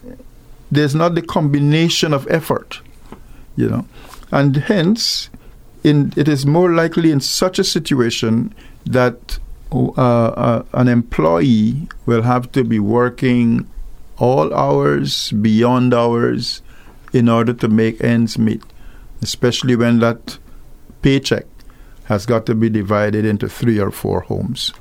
[0.71, 2.81] there's not the combination of effort,
[3.55, 3.85] you know,
[4.31, 5.29] and hence,
[5.83, 8.53] in it is more likely in such a situation
[8.85, 9.39] that
[9.71, 13.69] uh, uh, an employee will have to be working
[14.17, 16.61] all hours beyond hours
[17.13, 18.61] in order to make ends meet,
[19.21, 20.37] especially when that
[21.01, 21.45] paycheck
[22.09, 24.73] has got to be divided into three or four homes.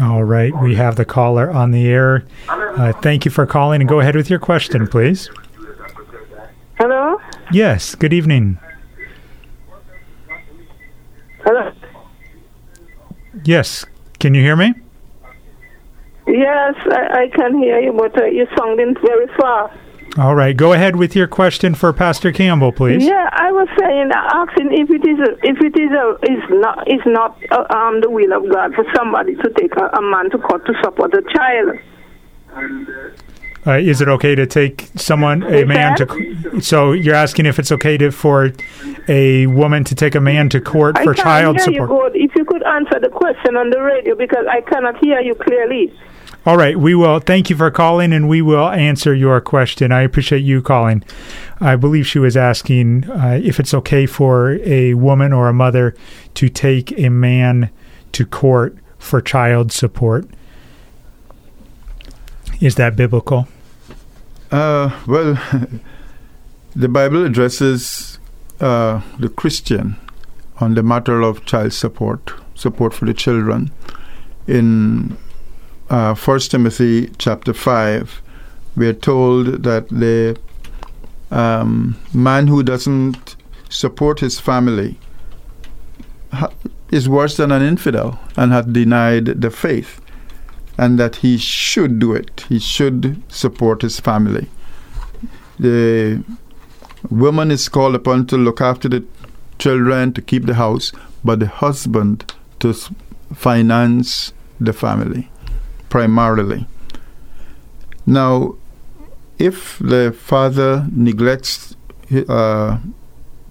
[0.00, 2.24] All right, we have the caller on the air.
[2.48, 5.28] Uh, thank you for calling, and go ahead with your question, please.
[6.78, 7.20] Hello?
[7.50, 8.58] Yes, good evening.
[11.44, 11.72] Hello?
[13.44, 13.84] Yes,
[14.20, 14.74] can you hear me?
[16.28, 19.76] Yes, I, I can hear you, but uh, you're sounding very far.
[20.18, 23.04] All right, go ahead with your question for Pastor Campbell, please.
[23.04, 26.88] Yeah, I was saying, asking if it is, a, if it is, a, is not,
[26.90, 30.30] is not uh, um, the will of God for somebody to take a, a man
[30.30, 31.78] to court to support a child.
[33.66, 36.60] Uh, is it okay to take someone, a Is man that- to?
[36.62, 38.52] So you're asking if it's okay to for
[39.08, 42.12] a woman to take a man to court I for can't child hear you support?
[42.14, 42.22] good.
[42.22, 45.92] If you could answer the question on the radio because I cannot hear you clearly.
[46.46, 47.18] All right, we will.
[47.18, 49.90] Thank you for calling, and we will answer your question.
[49.90, 51.02] I appreciate you calling.
[51.58, 55.96] I believe she was asking uh, if it's okay for a woman or a mother
[56.34, 57.70] to take a man
[58.12, 60.28] to court for child support.
[62.60, 63.48] Is that biblical?
[64.52, 65.42] Uh, well,
[66.76, 68.20] the Bible addresses
[68.60, 69.96] uh, the Christian
[70.60, 73.72] on the matter of child support, support for the children.
[74.46, 75.16] In
[75.90, 78.22] uh, 1 Timothy chapter 5,
[78.76, 80.38] we are told that the
[81.30, 83.36] um, man who doesn't
[83.68, 84.98] support his family
[86.32, 86.50] ha-
[86.90, 90.00] is worse than an infidel and hath denied the faith
[90.78, 92.44] and that he should do it.
[92.48, 94.48] He should support his family.
[95.58, 96.22] The
[97.10, 99.04] woman is called upon to look after the
[99.58, 100.92] children, to keep the house,
[101.24, 102.74] but the husband to
[103.34, 105.30] finance the family
[105.96, 106.66] primarily.
[108.04, 108.56] Now,
[109.38, 111.74] if the father neglects
[112.28, 112.78] uh,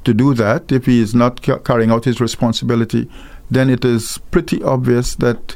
[0.04, 3.10] to do that, if he is not ca- carrying out his responsibility,
[3.50, 5.56] then it is pretty obvious that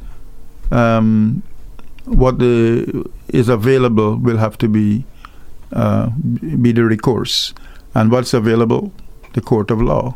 [0.71, 1.43] um,
[2.05, 5.05] what the, is available will have to be
[5.71, 6.09] uh,
[6.63, 7.53] be the recourse,
[7.93, 8.91] and what's available,
[9.33, 10.15] the court of law.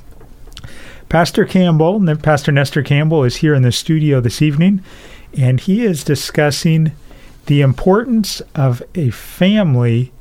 [1.10, 4.84] Pastor Campbell, Pastor Nestor Campbell, is here in the studio this evening,
[5.38, 6.92] and he is discussing
[7.46, 10.12] the importance of a family,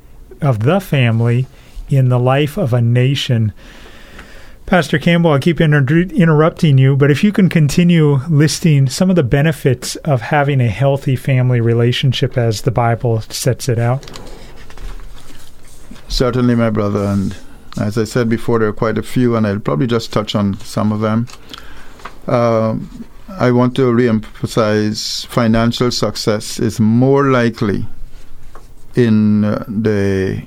[0.41, 1.45] of the family,
[1.89, 3.51] in the life of a nation.
[4.65, 9.15] Pastor Campbell, I'll keep inter- interrupting you, but if you can continue listing some of
[9.15, 14.09] the benefits of having a healthy family relationship as the Bible sets it out.
[16.09, 17.35] Certainly, my brother, and
[17.79, 20.59] as I said before, there are quite a few, and I'll probably just touch on
[20.59, 21.27] some of them.
[22.27, 22.77] Uh,
[23.29, 27.85] I want to re-emphasize financial success is more likely
[28.95, 30.45] in uh, the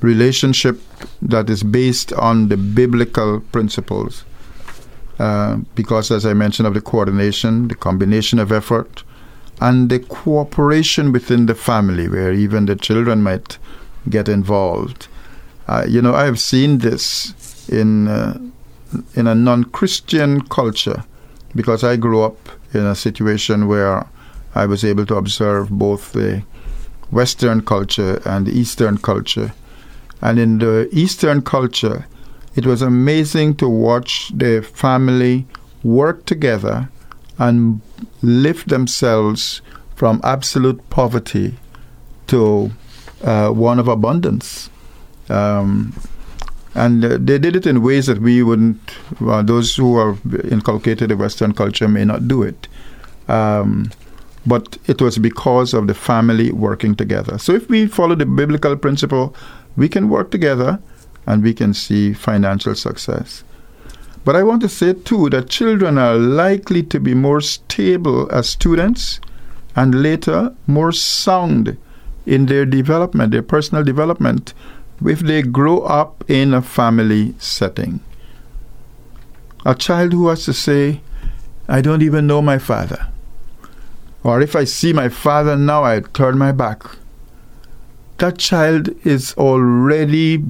[0.00, 0.80] relationship
[1.20, 4.24] that is based on the biblical principles.
[5.18, 9.02] Uh, because, as I mentioned, of the coordination, the combination of effort,
[9.60, 13.58] and the cooperation within the family, where even the children might
[14.08, 15.08] get involved.
[15.68, 17.34] Uh, you know, I have seen this
[17.68, 18.38] in uh,
[19.14, 21.04] in a non-Christian culture
[21.54, 24.06] because I grew up in a situation where
[24.54, 26.42] I was able to observe both the
[27.10, 29.52] Western culture and the Eastern culture.
[30.22, 32.06] And in the Eastern culture,
[32.56, 35.46] it was amazing to watch the family
[35.82, 36.88] work together
[37.38, 37.80] and
[38.22, 39.60] lift themselves
[39.94, 41.56] from absolute poverty
[42.28, 42.72] to
[43.22, 44.70] uh, one of abundance.
[45.30, 45.94] Um,
[46.74, 48.80] and uh, they did it in ways that we wouldn't,
[49.20, 50.20] well, those who have
[50.50, 52.68] inculcated the Western culture may not do it.
[53.28, 53.90] Um,
[54.46, 57.38] but it was because of the family working together.
[57.38, 59.34] So if we follow the biblical principle,
[59.76, 60.80] we can work together
[61.26, 63.44] and we can see financial success.
[64.24, 68.48] But I want to say too that children are likely to be more stable as
[68.48, 69.20] students
[69.76, 71.76] and later more sound
[72.26, 74.54] in their development, their personal development,
[75.04, 78.00] if they grow up in a family setting.
[79.64, 81.00] A child who has to say,
[81.68, 83.08] I don't even know my father.
[84.22, 86.82] Or if I see my father now, I turn my back.
[88.18, 90.44] That child is already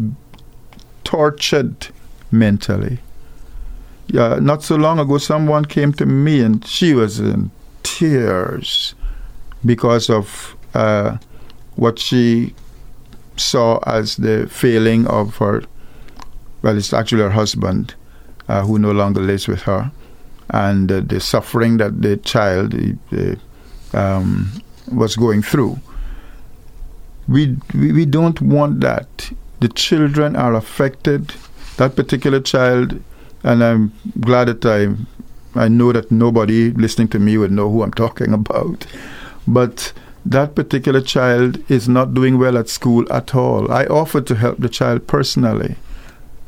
[1.04, 1.88] tortured
[2.30, 2.98] mentally.
[4.06, 7.50] Yeah, not so long ago, someone came to me and she was in
[7.82, 8.94] tears
[9.64, 11.18] because of uh,
[11.76, 12.54] what she
[13.40, 15.62] saw as the failing of her,
[16.62, 17.94] well, it's actually her husband,
[18.48, 19.90] uh, who no longer lives with her,
[20.50, 22.74] and uh, the suffering that the child
[23.92, 24.50] um,
[24.90, 25.78] was going through.
[27.28, 29.30] We, we, we don't want that.
[29.60, 31.34] The children are affected.
[31.76, 33.00] That particular child,
[33.44, 37.82] and I'm glad that I, I know that nobody listening to me would know who
[37.82, 38.86] I'm talking about,
[39.46, 39.92] but
[40.24, 43.70] that particular child is not doing well at school at all.
[43.70, 45.76] I offered to help the child personally,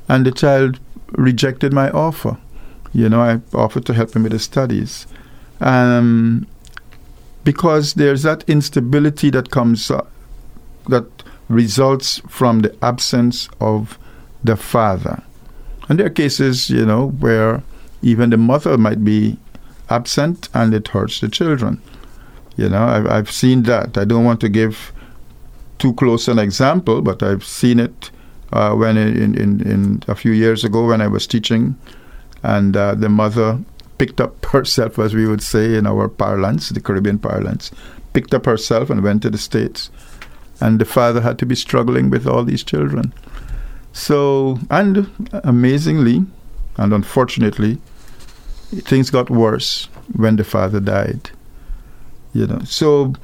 [0.08, 0.80] and the child
[1.12, 2.38] rejected my offer.
[2.92, 5.06] You know, I offered to help him with his studies.
[5.60, 6.46] Um,
[7.44, 10.04] because there's that instability that comes uh,
[10.88, 11.06] that
[11.48, 13.98] results from the absence of
[14.44, 15.22] the father.
[15.88, 17.62] And there are cases, you know, where
[18.02, 19.36] even the mother might be
[19.88, 21.82] absent and it hurts the children.
[22.60, 23.96] You know, I've, I've seen that.
[23.96, 24.92] I don't want to give
[25.78, 28.10] too close an example, but I've seen it
[28.52, 31.78] uh, when in, in, in a few years ago when I was teaching,
[32.42, 33.58] and uh, the mother
[33.96, 37.70] picked up herself, as we would say in our parlance, the Caribbean parlance,
[38.12, 39.90] picked up herself and went to the States.
[40.60, 43.14] And the father had to be struggling with all these children.
[43.94, 46.26] So, and amazingly
[46.76, 47.78] and unfortunately,
[48.70, 51.30] things got worse when the father died.
[52.32, 53.14] You know, so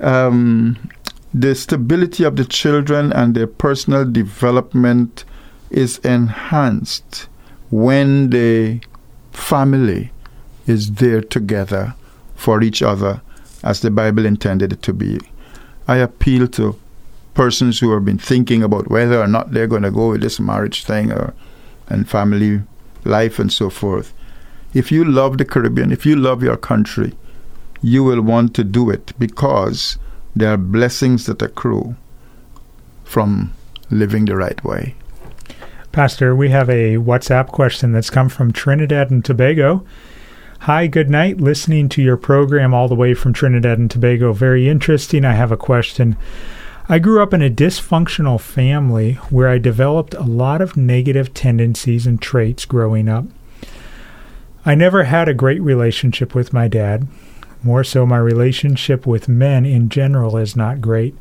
[0.00, 0.90] um,
[1.32, 5.24] the stability of the children and their personal development
[5.70, 7.28] is enhanced
[7.70, 8.80] when the
[9.32, 10.10] family
[10.66, 11.94] is there together
[12.34, 13.20] for each other
[13.62, 15.20] as the Bible intended it to be.
[15.86, 16.78] I appeal to
[17.34, 20.40] persons who have been thinking about whether or not they're going to go with this
[20.40, 21.34] marriage thing or
[21.88, 22.62] and family
[23.04, 24.12] life and so forth.
[24.72, 27.12] If you love the Caribbean, if you love your country,
[27.82, 29.98] you will want to do it because
[30.34, 31.96] there are blessings that accrue
[33.04, 33.52] from
[33.90, 34.94] living the right way.
[35.92, 39.84] Pastor, we have a WhatsApp question that's come from Trinidad and Tobago.
[40.60, 41.40] Hi, good night.
[41.40, 44.32] Listening to your program all the way from Trinidad and Tobago.
[44.32, 45.24] Very interesting.
[45.24, 46.16] I have a question.
[46.88, 52.06] I grew up in a dysfunctional family where I developed a lot of negative tendencies
[52.06, 53.24] and traits growing up.
[54.66, 57.08] I never had a great relationship with my dad.
[57.62, 61.14] More so, my relationship with men in general is not great.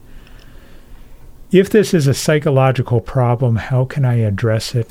[1.52, 4.90] If this is a psychological problem, how can I address it?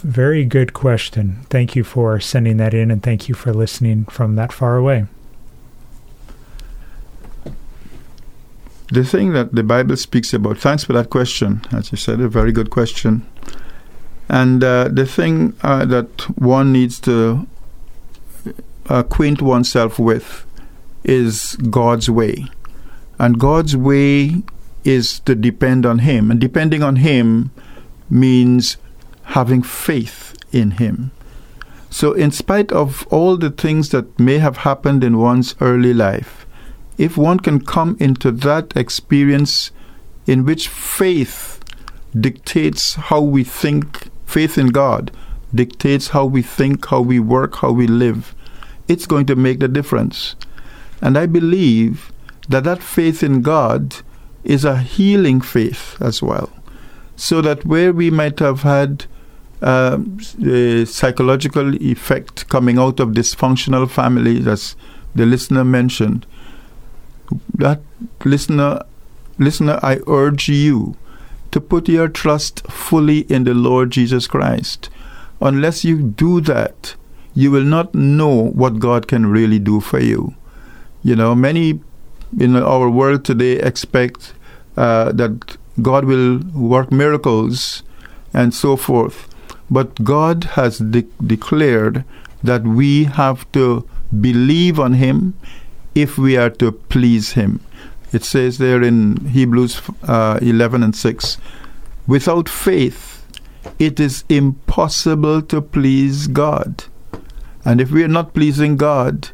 [0.00, 1.46] Very good question.
[1.50, 5.06] Thank you for sending that in and thank you for listening from that far away.
[8.90, 11.62] The thing that the Bible speaks about, thanks for that question.
[11.72, 13.26] As you said, a very good question.
[14.28, 17.46] And uh, the thing uh, that one needs to
[18.88, 20.44] acquaint oneself with
[21.04, 22.46] is God's way.
[23.18, 24.42] And God's way
[24.84, 26.30] is to depend on Him.
[26.30, 27.50] And depending on Him
[28.10, 28.76] means
[29.24, 31.12] having faith in Him.
[31.90, 36.46] So, in spite of all the things that may have happened in one's early life,
[36.96, 39.70] if one can come into that experience
[40.26, 41.60] in which faith
[42.18, 45.10] dictates how we think, faith in God
[45.54, 48.34] dictates how we think, how we work, how we live,
[48.88, 50.34] it's going to make the difference.
[51.02, 52.12] And I believe
[52.48, 53.96] that that faith in God
[54.44, 56.50] is a healing faith as well.
[57.16, 59.06] So that where we might have had
[59.60, 59.98] uh,
[60.44, 64.76] a psychological effect coming out of dysfunctional families, as
[65.14, 66.26] the listener mentioned,
[67.54, 67.80] that
[68.24, 68.82] listener,
[69.38, 70.96] listener, I urge you
[71.50, 74.88] to put your trust fully in the Lord Jesus Christ.
[75.40, 76.94] Unless you do that,
[77.34, 80.34] you will not know what God can really do for you.
[81.02, 81.80] You know, many
[82.38, 84.34] in our world today expect
[84.76, 87.82] uh, that God will work miracles
[88.32, 89.28] and so forth.
[89.70, 92.04] But God has de- declared
[92.42, 93.88] that we have to
[94.20, 95.34] believe on Him,
[95.94, 97.60] if we are to please Him.
[98.12, 101.38] It says there in Hebrews uh, 11 and 6
[102.06, 103.24] without faith,
[103.78, 106.84] it is impossible to please God.
[107.64, 109.30] And if we are not pleasing God,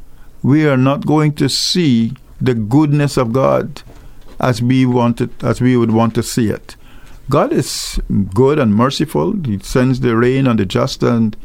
[0.48, 3.82] we are not going to see the goodness of God
[4.40, 6.74] as we want it, as we would want to see it.
[7.28, 8.00] God is
[8.32, 9.34] good and merciful.
[9.44, 11.36] He sends the rain on the just and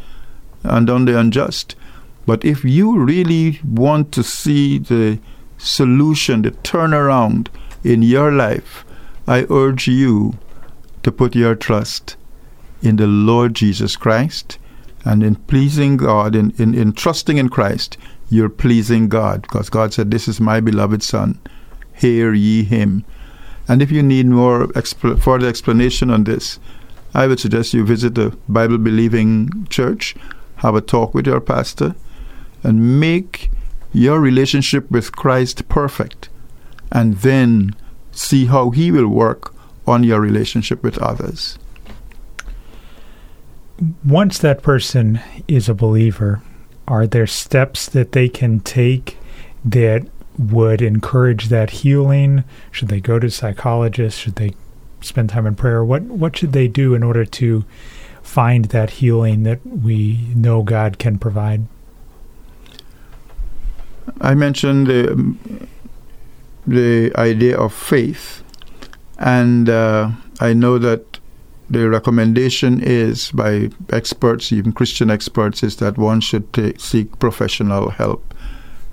[0.64, 1.76] and on the unjust.
[2.26, 5.20] But if you really want to see the
[5.58, 7.50] solution, the turnaround
[7.84, 8.86] in your life,
[9.28, 10.38] I urge you
[11.04, 12.16] to put your trust
[12.82, 14.58] in the Lord Jesus Christ
[15.04, 17.98] and in pleasing God, in, in, in trusting in Christ,
[18.34, 21.40] you're pleasing God because God said, This is my beloved Son.
[21.94, 23.06] Hear ye him.
[23.68, 26.60] And if you need more exp- further explanation on this,
[27.14, 30.16] I would suggest you visit a Bible believing church,
[30.58, 31.94] have a talk with your pastor,
[32.64, 33.52] and make
[33.94, 36.30] your relationship with Christ perfect,
[36.92, 37.76] and then
[38.12, 39.54] see how He will work
[39.86, 41.60] on your relationship with others.
[44.04, 46.42] Once that person is a believer,
[46.88, 49.18] are there steps that they can take
[49.64, 50.08] that
[50.38, 52.44] would encourage that healing?
[52.72, 54.20] Should they go to psychologists?
[54.20, 54.54] Should they
[55.02, 55.84] spend time in prayer?
[55.84, 57.66] What what should they do in order to
[58.22, 61.66] find that healing that we know God can provide?
[64.20, 65.36] I mentioned the
[66.66, 68.44] the idea of faith,
[69.18, 71.13] and uh, I know that
[71.70, 77.90] the recommendation is by experts, even Christian experts, is that one should take, seek professional
[77.90, 78.34] help.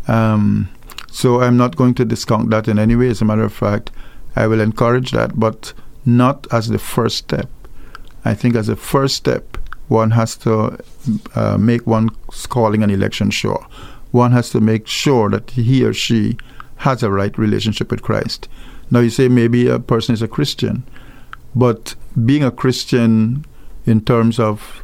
[0.09, 0.69] Um,
[1.11, 3.09] so I'm not going to discount that in any way.
[3.09, 3.91] As a matter of fact,
[4.37, 5.73] I will encourage that, but
[6.07, 7.49] not as the first step.
[8.25, 9.59] I think as a first step,
[9.89, 10.79] one has to
[11.35, 13.67] uh, make one's calling and election sure.
[14.13, 16.37] One has to make sure that he or she
[16.77, 18.49] has a right relationship with Christ.
[18.91, 20.85] Now, you say maybe a person is a Christian,
[21.55, 21.95] but
[22.25, 23.45] being a Christian
[23.87, 24.83] in terms of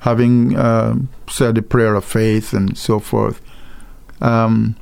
[0.00, 0.96] having uh,
[1.28, 3.40] said the prayer of faith and so forth
[4.20, 4.76] um,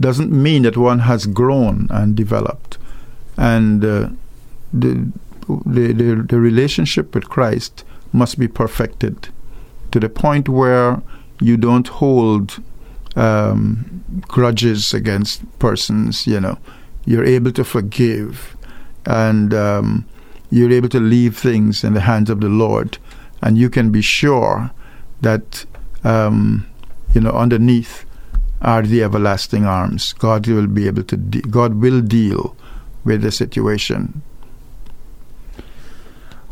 [0.00, 2.78] doesn't mean that one has grown and developed.
[3.36, 4.08] And uh,
[4.72, 5.12] the,
[5.48, 9.28] the, the, the relationship with Christ must be perfected
[9.92, 11.02] to the point where
[11.40, 12.62] you don't hold
[13.16, 16.26] um, grudges against persons.
[16.26, 16.58] You know,
[17.04, 18.56] you're able to forgive,
[19.06, 20.06] and um,
[20.50, 22.98] you're able to leave things in the hands of the Lord,
[23.40, 24.70] and you can be sure
[25.20, 25.64] that
[26.04, 26.66] um,
[27.14, 28.04] you know underneath
[28.60, 30.12] are the everlasting arms.
[30.14, 31.16] God will be able to.
[31.16, 32.56] De- God will deal
[33.04, 34.22] with the situation.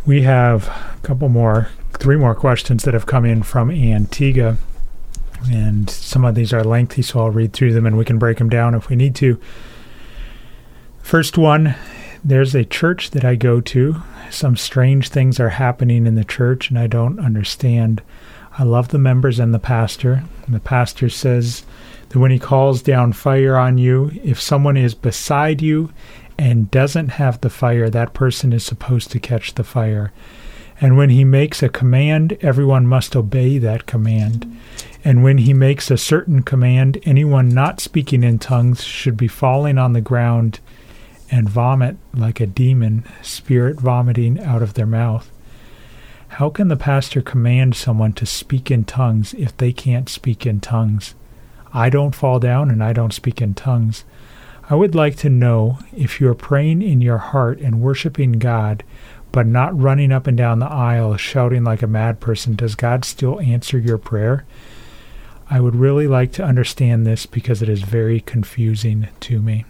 [0.07, 4.57] We have a couple more, three more questions that have come in from Antigua,
[5.51, 8.39] and some of these are lengthy, so I'll read through them and we can break
[8.39, 9.39] them down if we need to.
[11.03, 11.75] First one
[12.29, 14.03] there's a church that I go to.
[14.31, 18.03] Some strange things are happening in the church, and I don't understand.
[18.59, 20.25] I love the members and the pastor.
[20.47, 21.65] The pastor says
[22.11, 25.91] that when he calls down fire on you, if someone is beside you
[26.39, 30.13] and doesn't have the fire, that person is supposed to catch the fire.
[30.83, 34.55] And when he makes a command, everyone must obey that command.
[35.03, 39.79] And when he makes a certain command, anyone not speaking in tongues should be falling
[39.79, 40.61] on the ground
[41.31, 45.31] and vomit like a demon, spirit vomiting out of their mouth.
[46.29, 50.61] How can the pastor command someone to speak in tongues if they can't speak in
[50.61, 51.15] tongues?
[51.73, 54.05] I don't fall down and I don't speak in tongues.
[54.71, 58.85] I would like to know if you are praying in your heart and worshiping God,
[59.33, 63.05] but not running up and down the aisle shouting like a mad person, does God
[63.05, 64.45] still answer your prayer?
[65.51, 69.65] I would really like to understand this because it is very confusing to me.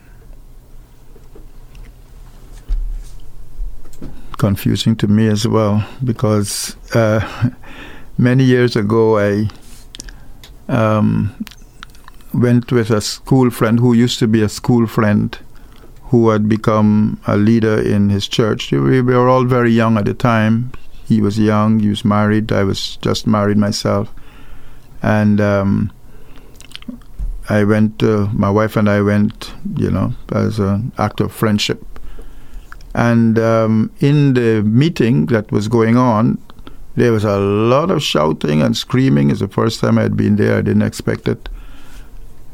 [4.38, 7.50] Confusing to me as well because uh,
[8.18, 9.48] many years ago I
[10.68, 11.44] um,
[12.32, 15.36] went with a school friend who used to be a school friend
[16.04, 18.72] who had become a leader in his church.
[18.72, 20.72] We were all very young at the time.
[21.04, 24.12] He was young, he was married, I was just married myself.
[25.02, 25.92] And um,
[27.48, 31.84] I went, uh, my wife and I went, you know, as an act of friendship
[32.98, 36.36] and um, in the meeting that was going on,
[36.96, 39.30] there was a lot of shouting and screaming.
[39.30, 40.58] It's the first time I had been there.
[40.58, 41.48] I didn't expect it.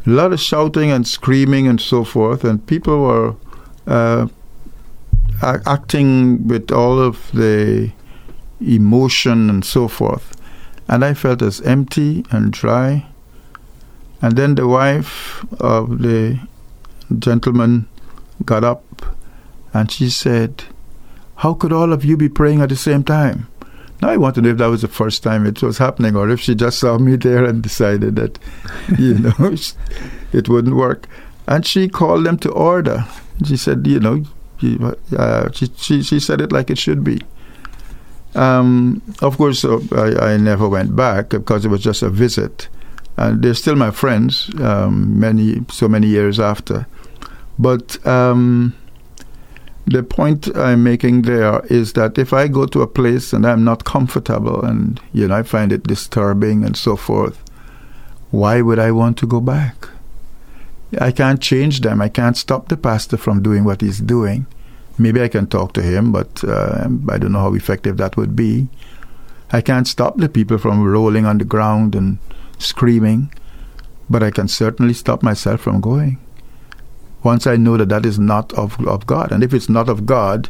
[0.07, 3.37] A lot of shouting and screaming and so forth, and people were
[3.87, 4.29] uh,
[5.43, 7.91] acting with all of the
[8.61, 10.37] emotion and so forth.
[10.89, 13.07] And I felt as empty and dry.
[14.21, 16.39] And then the wife of the
[17.19, 17.89] gentleman
[18.45, 18.85] got up
[19.75, 20.65] and she said,
[21.37, 23.49] How could all of you be praying at the same time?
[24.01, 26.31] Now I want to know if that was the first time it was happening or
[26.31, 28.39] if she just saw me there and decided that,
[28.99, 29.35] you know,
[30.33, 31.09] it wouldn't work.
[31.47, 33.05] And she called them to order.
[33.45, 34.25] She said, you know,
[35.17, 37.21] uh, she, she, she said it like it should be.
[38.35, 42.69] Um, of course, I, I, never went back because it was just a visit,
[43.17, 44.51] and they're still my friends.
[44.61, 46.87] Um, many so many years after,
[47.61, 48.75] but um,
[49.87, 53.65] the point I'm making there is that if I go to a place and I'm
[53.65, 57.43] not comfortable and you know I find it disturbing and so forth,
[58.31, 59.89] why would I want to go back?
[61.01, 62.01] I can't change them.
[62.01, 64.47] I can't stop the pastor from doing what he's doing.
[64.97, 68.37] Maybe I can talk to him, but uh, I don't know how effective that would
[68.37, 68.69] be.
[69.53, 72.19] I can't stop the people from rolling on the ground and
[72.59, 73.33] screaming,
[74.09, 76.19] but I can certainly stop myself from going.
[77.25, 79.33] Once I know that that is not of, of God.
[79.33, 80.49] And if it's not of God,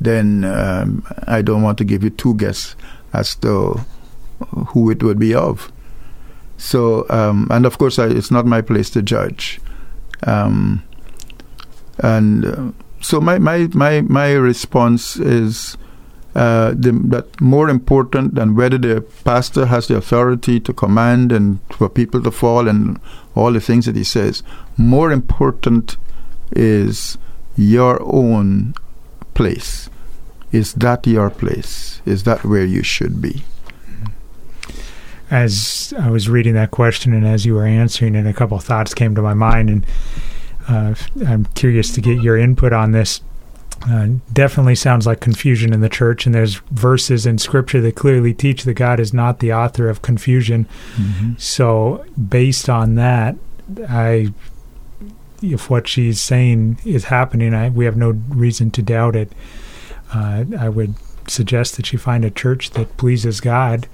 [0.00, 2.76] then um, I don't want to give you two guesses
[3.12, 3.80] as to
[4.68, 5.72] who it would be of.
[6.56, 9.60] So, um, and of course, I, it's not my place to judge.
[10.24, 10.82] Um,
[11.98, 15.76] and uh, so my, my, my, my response is
[16.34, 21.58] uh, the, that more important than whether the pastor has the authority to command and
[21.70, 23.00] for people to fall and
[23.34, 24.42] all the things that he says,
[24.76, 25.96] more important
[26.52, 27.18] is
[27.56, 28.74] your own
[29.34, 29.90] place.
[30.52, 32.02] Is that your place?
[32.04, 33.44] Is that where you should be?
[35.30, 38.64] As I was reading that question and as you were answering it, a couple of
[38.64, 39.86] thoughts came to my mind, and
[40.68, 43.20] uh, I'm curious to get your input on this.
[43.88, 48.34] Uh, definitely sounds like confusion in the church, and there's verses in Scripture that clearly
[48.34, 50.66] teach that God is not the author of confusion.
[50.96, 51.32] Mm-hmm.
[51.38, 53.36] So, based on that,
[53.88, 54.34] I,
[55.42, 59.32] if what she's saying is happening, I, we have no reason to doubt it.
[60.12, 60.94] Uh, I would
[61.26, 63.88] suggest that she find a church that pleases God,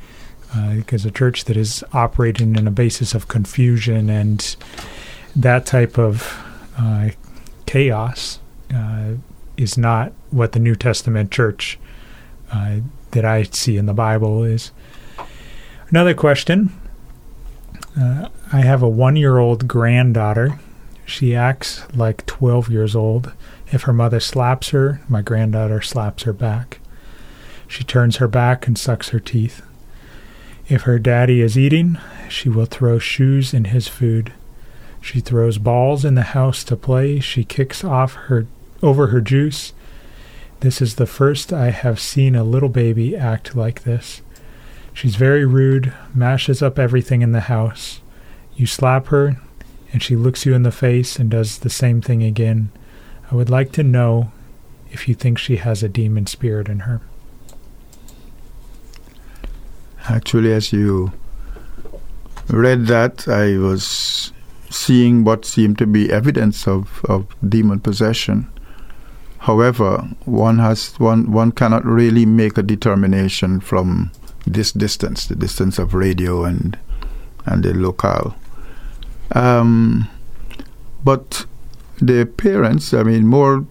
[0.74, 4.57] because uh, a church that is operating in a basis of confusion and
[5.37, 6.43] that type of
[6.78, 7.11] uh,
[7.66, 8.41] chaos
[8.74, 9.12] uh,
[9.57, 11.79] is not what the New Testament church
[12.53, 12.79] uh,
[13.13, 14.73] that I see in the Bible is.
[15.89, 16.73] Another question.
[17.99, 20.59] Uh, I have a one year old granddaughter.
[21.05, 23.33] She acts like 12 years old.
[23.73, 26.81] If her mother slaps her, my granddaughter slaps her back.
[27.69, 29.63] She turns her back and sucks her teeth.
[30.69, 31.99] If her daddy is eating,
[32.29, 34.33] she will throw shoes in his food.
[35.01, 37.21] She throws balls in the house to play.
[37.21, 38.47] She kicks off her
[38.87, 39.72] over her juice.
[40.61, 44.22] This is the first I have seen a little baby act like this.
[44.95, 48.01] She's very rude, mashes up everything in the house.
[48.55, 49.37] You slap her,
[49.93, 52.70] and she looks you in the face and does the same thing again.
[53.30, 54.32] I would like to know
[54.91, 57.03] if you think she has a demon spirit in her.
[60.09, 61.12] Actually, as you
[62.49, 64.32] read that, I was
[64.70, 68.47] seeing what seemed to be evidence of, of demon possession.
[69.41, 74.11] However, one has one one cannot really make a determination from
[74.47, 76.78] this distance, the distance of radio and
[77.45, 78.34] and the locale.
[79.32, 80.09] Um,
[81.05, 81.47] but
[82.01, 83.64] the parents, I mean, more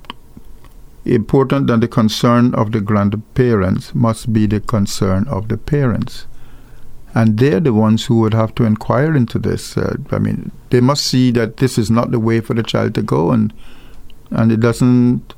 [1.05, 6.25] important than the concern of the grandparents must be the concern of the parents
[7.15, 9.77] and they're the ones who would have to inquire into this.
[9.77, 12.93] Uh, I mean, they must see that this is not the way for the child
[12.95, 13.53] to go, and
[14.31, 15.33] and it doesn't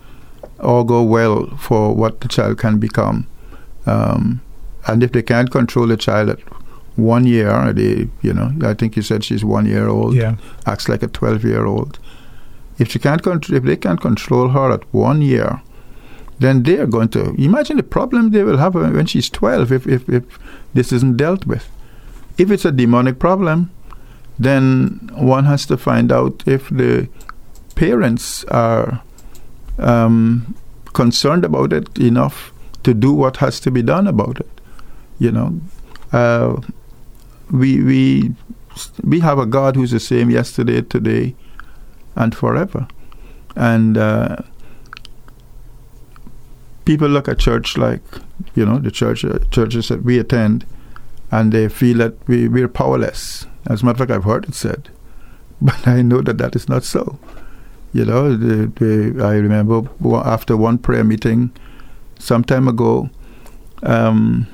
[0.59, 3.27] all go well for what the child can become.
[3.85, 4.41] Um,
[4.87, 6.39] and if they can't control the child at
[6.95, 10.37] one year, they, you know, I think you said she's one year old, yeah.
[10.65, 11.99] acts like a twelve year old.
[12.79, 15.61] If she can't, con- if they can't control her at one year,
[16.39, 19.87] then they are going to imagine the problem they will have when she's 12 if,
[19.87, 20.23] if, if
[20.73, 21.67] this isn't dealt with.
[22.37, 23.71] If it's a demonic problem,
[24.37, 27.09] then one has to find out if the
[27.75, 29.01] parents are
[29.77, 30.55] um,
[30.93, 32.51] concerned about it enough
[32.83, 34.61] to do what has to be done about it.
[35.19, 35.59] You know,
[36.11, 36.61] uh,
[37.51, 38.33] we we
[39.03, 41.35] we have a God who's the same yesterday, today,
[42.15, 42.87] and forever,
[43.55, 43.97] and.
[43.97, 44.37] Uh,
[46.87, 48.01] people look at church like,
[48.55, 50.65] you know, the church uh, churches that we attend,
[51.31, 53.45] and they feel that we, we're powerless.
[53.69, 54.89] As a matter of fact, I've heard it said.
[55.61, 57.19] But I know that that is not so.
[57.97, 59.89] You know, the, the, I remember
[60.23, 61.51] after one prayer meeting
[62.19, 63.09] some time ago,
[63.81, 64.47] um,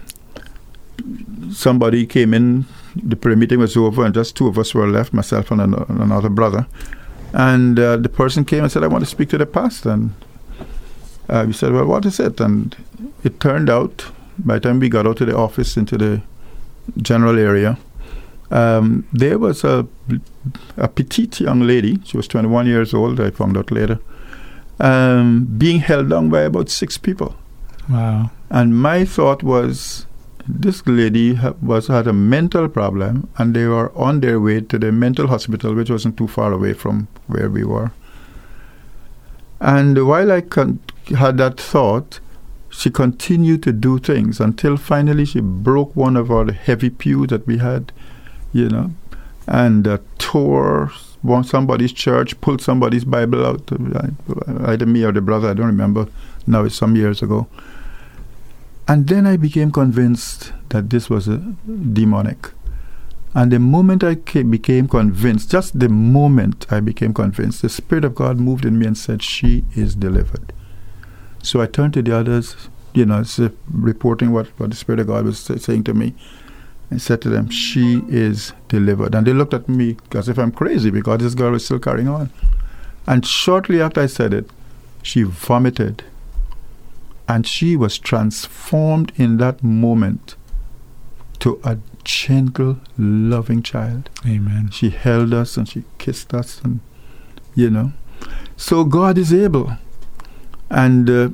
[1.52, 2.66] somebody came in
[2.96, 6.30] the prayer meeting was over, and just two of us were left, myself and another
[6.30, 6.68] brother.
[7.34, 9.90] And uh, the person came and said, I want to speak to the pastor.
[9.90, 10.14] And
[11.28, 12.40] uh, we said, Well, what is it?
[12.40, 12.76] And
[13.24, 14.06] it turned out,
[14.38, 16.22] by the time we got out of the office into the
[17.02, 17.78] general area,
[18.52, 19.88] um, there was a,
[20.78, 24.00] a petite young lady, she was 21 years old, I found out later,
[24.80, 27.36] um, being held down by about six people.
[27.90, 28.32] Wow.
[28.50, 30.06] And my thought was,
[30.48, 34.78] this lady ha- was had a mental problem, and they were on their way to
[34.78, 37.92] the mental hospital, which wasn't too far away from where we were.
[39.60, 40.80] And while I con-
[41.18, 42.20] had that thought,
[42.70, 47.46] she continued to do things until finally she broke one of our heavy pews that
[47.48, 47.94] we had,
[48.54, 48.92] you know,
[49.48, 50.92] and uh, tore
[51.44, 53.70] somebody's church, pulled somebody's Bible out,
[54.66, 56.08] either me or the brother, I don't remember.
[56.46, 57.48] Now it's some years ago.
[58.88, 62.52] And then I became convinced that this was a demonic.
[63.34, 68.14] And the moment I became convinced, just the moment I became convinced, the Spirit of
[68.14, 70.54] God moved in me and said, She is delivered.
[71.42, 72.56] So I turned to the others,
[72.94, 73.24] you know,
[73.72, 76.14] reporting what, what the Spirit of God was saying to me,
[76.90, 79.16] and said to them, She is delivered.
[79.16, 82.08] And they looked at me as if I'm crazy because this girl was still carrying
[82.08, 82.30] on.
[83.08, 84.50] And shortly after I said it,
[85.02, 86.04] she vomited
[87.28, 90.36] and she was transformed in that moment
[91.40, 94.10] to a gentle, loving child.
[94.26, 94.70] Amen.
[94.72, 96.80] She held us and she kissed us, and
[97.56, 97.94] you know.
[98.56, 99.74] So God is able.
[100.70, 101.30] And uh,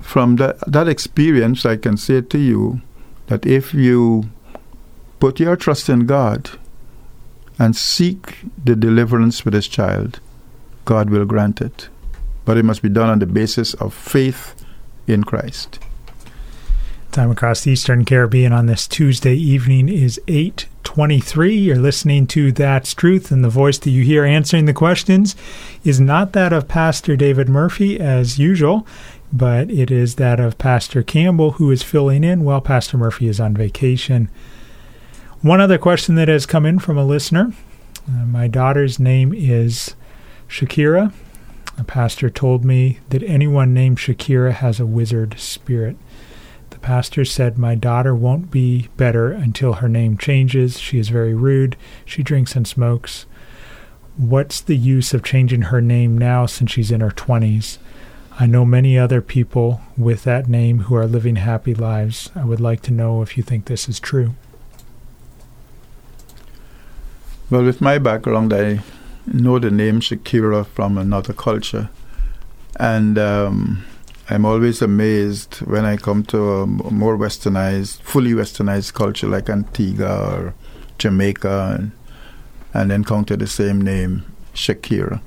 [0.00, 2.80] from that, that experience, I can say to you
[3.26, 4.30] that if you
[5.18, 6.50] put your trust in God
[7.58, 10.20] and seek the deliverance for this child,
[10.84, 11.88] God will grant it.
[12.44, 14.54] But it must be done on the basis of faith
[15.06, 15.78] in Christ.
[17.10, 21.58] Time across the Eastern Caribbean on this Tuesday evening is 8:23.
[21.58, 25.34] You're listening to That's Truth and the voice that you hear answering the questions
[25.84, 28.86] is not that of Pastor David Murphy as usual,
[29.32, 33.40] but it is that of Pastor Campbell who is filling in while Pastor Murphy is
[33.40, 34.28] on vacation.
[35.42, 37.52] One other question that has come in from a listener.
[38.08, 39.94] Uh, my daughter's name is
[40.48, 41.12] Shakira.
[41.78, 45.96] A pastor told me that anyone named Shakira has a wizard spirit.
[46.70, 50.80] The pastor said, My daughter won't be better until her name changes.
[50.80, 51.76] She is very rude.
[52.04, 53.24] She drinks and smokes.
[54.16, 57.78] What's the use of changing her name now since she's in her 20s?
[58.40, 62.28] I know many other people with that name who are living happy lives.
[62.34, 64.34] I would like to know if you think this is true.
[67.50, 68.80] Well, with my background, I
[69.26, 71.88] know the name Shakira from another culture.
[72.78, 73.86] And um,
[74.28, 80.30] I'm always amazed when I come to a more westernized, fully westernized culture like Antigua
[80.30, 80.54] or
[80.98, 81.92] Jamaica and,
[82.74, 85.22] and encounter the same name, Shakira.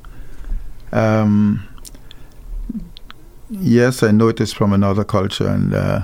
[0.91, 1.67] Um,
[3.49, 6.03] yes, I know it is from another culture, and uh,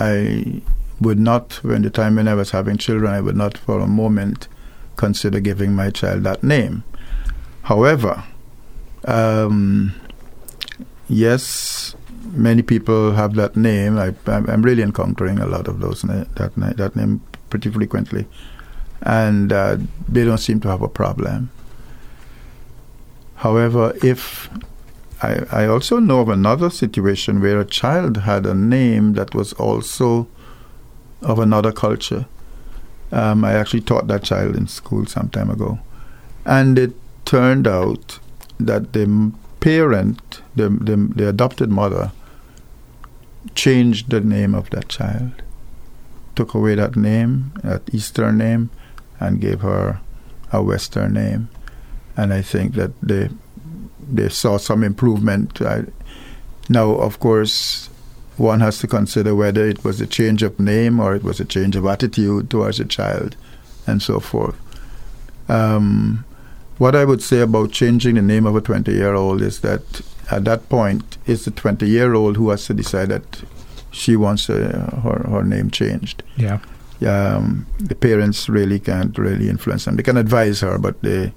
[0.00, 0.62] I
[1.00, 3.86] would not, when the time when I was having children, I would not for a
[3.86, 4.48] moment
[4.96, 6.82] consider giving my child that name.
[7.62, 8.24] However,
[9.04, 9.94] um,
[11.08, 11.94] yes,
[12.32, 13.98] many people have that name.
[13.98, 17.20] I, am really encountering a lot of those na- that that name
[17.50, 18.26] pretty frequently,
[19.02, 19.76] and uh,
[20.08, 21.50] they don't seem to have a problem.
[23.36, 24.48] However, if
[25.22, 29.52] I, I also know of another situation where a child had a name that was
[29.54, 30.26] also
[31.22, 32.26] of another culture,
[33.12, 35.78] um, I actually taught that child in school some time ago.
[36.44, 36.92] And it
[37.24, 38.18] turned out
[38.58, 42.12] that the parent, the, the, the adopted mother,
[43.54, 45.42] changed the name of that child,
[46.34, 48.70] took away that name, that Eastern name,
[49.20, 50.00] and gave her
[50.52, 51.48] a Western name.
[52.16, 53.30] And I think that they
[54.08, 55.60] they saw some improvement.
[55.60, 55.84] I,
[56.68, 57.90] now, of course,
[58.36, 61.44] one has to consider whether it was a change of name or it was a
[61.44, 63.36] change of attitude towards a child
[63.86, 64.56] and so forth.
[65.48, 66.24] Um,
[66.78, 70.02] what I would say about changing the name of a 20 year old is that
[70.30, 73.42] at that point, it's the 20 year old who has to decide that
[73.90, 76.22] she wants uh, her, her name changed.
[76.36, 76.58] Yeah.
[77.06, 79.96] Um, the parents really can't really influence them.
[79.96, 81.32] They can advise her, but the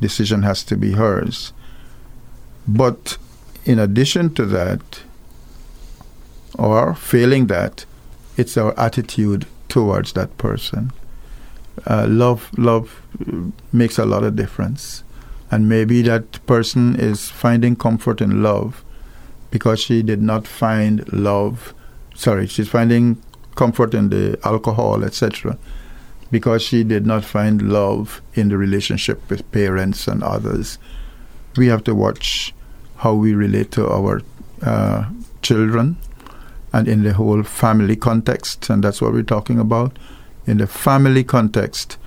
[0.00, 1.52] decision has to be hers.
[2.66, 3.18] But
[3.64, 5.00] in addition to that,
[6.58, 7.86] or failing that,
[8.36, 10.92] it's our attitude towards that person.
[11.86, 13.00] Uh, love, love
[13.72, 15.04] makes a lot of difference,
[15.50, 18.84] and maybe that person is finding comfort in love
[19.50, 21.72] because she did not find love.
[22.14, 23.22] Sorry, she's finding
[23.54, 25.56] comfort in the alcohol, etc.
[26.30, 30.78] because she did not find love in the relationship with parents and others.
[31.56, 32.52] We have to watch
[32.96, 34.22] how we relate to our
[34.62, 35.08] uh,
[35.40, 35.96] children
[36.72, 39.98] and in the whole family context, and that's what we're talking about.
[40.46, 41.98] In the family context,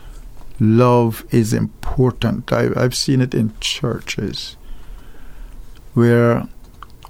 [0.60, 2.52] love is important.
[2.52, 4.56] I, I've seen it in churches
[5.94, 6.48] where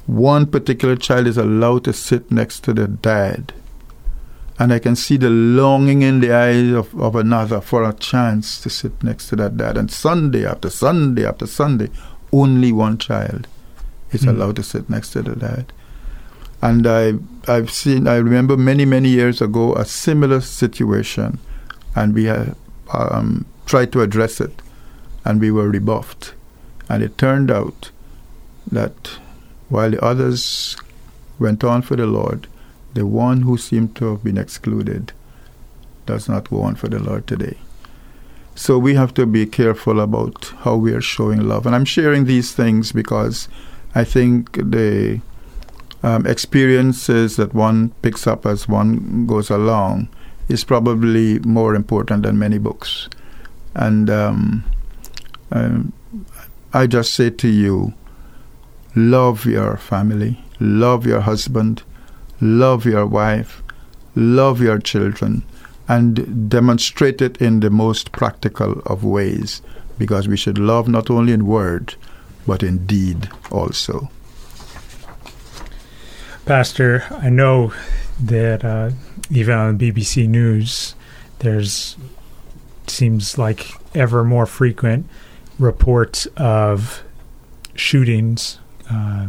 [0.07, 3.53] one particular child is allowed to sit next to the dad
[4.61, 8.61] and I can see the longing in the eyes of, of another for a chance
[8.61, 9.75] to sit next to that dad.
[9.75, 11.89] And Sunday after Sunday after Sunday,
[12.31, 13.47] only one child
[14.11, 14.29] is mm.
[14.29, 15.73] allowed to sit next to the dad.
[16.62, 17.14] And I,
[17.47, 21.39] I've seen, I remember many, many years ago, a similar situation,
[21.95, 24.62] and we um, tried to address it,
[25.26, 26.34] and we were rebuffed.
[26.88, 27.89] And it turned out
[28.72, 29.18] that
[29.70, 30.78] while the others
[31.39, 32.47] went on for the Lord,
[32.93, 35.14] the one who seemed to have been excluded
[36.05, 37.57] does not go on for the Lord today.
[38.53, 41.66] So we have to be careful about how we are showing love.
[41.66, 43.47] And I'm sharing these things because
[43.95, 45.22] I think the
[46.03, 50.09] um, experiences that one picks up as one goes along
[50.49, 53.07] is probably more important than many books.
[53.75, 54.63] And um,
[55.51, 55.93] um,
[56.73, 57.93] I just say to you,
[58.95, 61.83] love your family, love your husband,
[62.41, 63.61] love your wife,
[64.15, 65.43] love your children,
[65.87, 69.61] and demonstrate it in the most practical of ways
[69.97, 71.95] because we should love not only in word
[72.47, 74.09] but in deed also.
[76.45, 77.73] Pastor, I know
[78.19, 78.91] that uh,
[79.29, 80.95] even on BBC News,
[81.39, 81.97] there's
[82.87, 85.07] seems like ever more frequent
[85.57, 87.03] reports of
[87.75, 88.59] shootings
[88.91, 89.27] uh,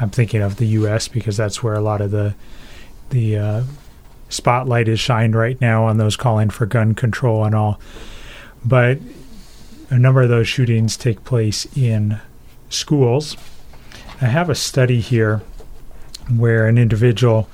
[0.00, 1.08] I'm thinking of the U.S.
[1.08, 2.34] because that's where a lot of the
[3.10, 3.64] the uh,
[4.28, 7.80] spotlight is shined right now on those calling for gun control and all.
[8.64, 8.98] But
[9.90, 12.20] a number of those shootings take place in
[12.68, 13.36] schools.
[14.20, 15.42] I have a study here
[16.28, 17.48] where an individual,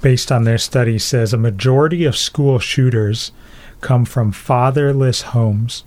[0.00, 3.32] based on their study, says a majority of school shooters
[3.80, 5.84] come from fatherless homes.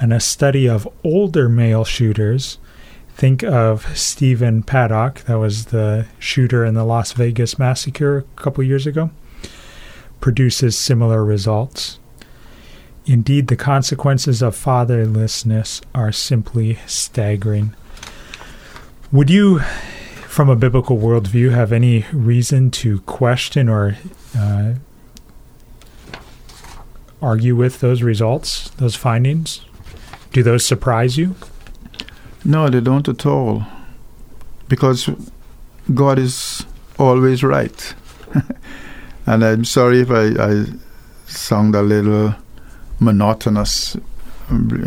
[0.00, 2.58] And a study of older male shooters
[3.18, 8.62] think of Stephen Paddock, that was the shooter in the Las Vegas massacre a couple
[8.62, 9.10] years ago,
[10.20, 11.98] produces similar results.
[13.06, 17.74] Indeed, the consequences of fatherlessness are simply staggering.
[19.10, 19.62] Would you,
[20.28, 23.96] from a biblical worldview, have any reason to question or
[24.38, 24.74] uh,
[27.20, 29.62] argue with those results, those findings?
[30.32, 31.34] Do those surprise you?
[32.44, 33.64] No, they don't at all.
[34.68, 35.08] Because
[35.94, 36.64] God is
[36.98, 37.94] always right.
[39.26, 40.66] and I'm sorry if I, I
[41.26, 42.34] sound a little
[43.00, 43.96] monotonous,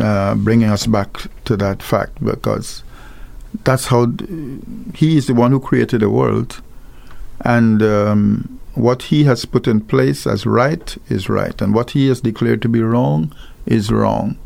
[0.00, 2.84] uh, bringing us back to that fact, because
[3.64, 4.06] that's how
[4.94, 6.62] He is the one who created the world.
[7.44, 12.08] And um, what He has put in place as right is right, and what He
[12.08, 13.34] has declared to be wrong
[13.66, 14.36] is wrong.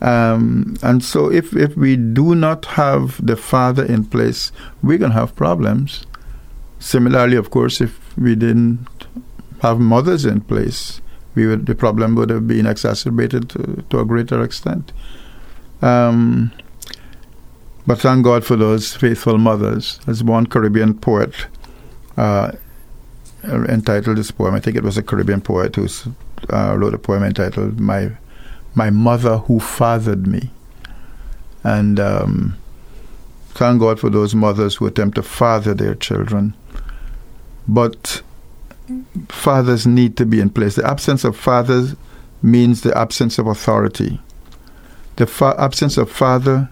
[0.00, 4.50] Um, and so, if, if we do not have the Father in place,
[4.82, 6.06] we're to have problems.
[6.80, 8.88] Similarly, of course, if we didn't
[9.60, 11.00] have mothers in place,
[11.36, 14.92] we would, the problem would have been exacerbated to, to a greater extent.
[15.80, 16.50] Um,
[17.86, 19.98] but thank God for those faithful mothers.
[20.06, 21.34] There's one Caribbean poet
[22.16, 22.52] uh,
[23.44, 25.88] entitled this poem, I think it was a Caribbean poet who
[26.50, 28.12] uh, wrote a poem entitled "My
[28.74, 30.50] my mother who fathered me.
[31.64, 32.56] And um,
[33.50, 36.54] thank God for those mothers who attempt to father their children.
[37.68, 38.22] But
[39.28, 40.74] fathers need to be in place.
[40.74, 41.94] The absence of fathers
[42.42, 44.20] means the absence of authority.
[45.16, 46.70] The fa- absence of father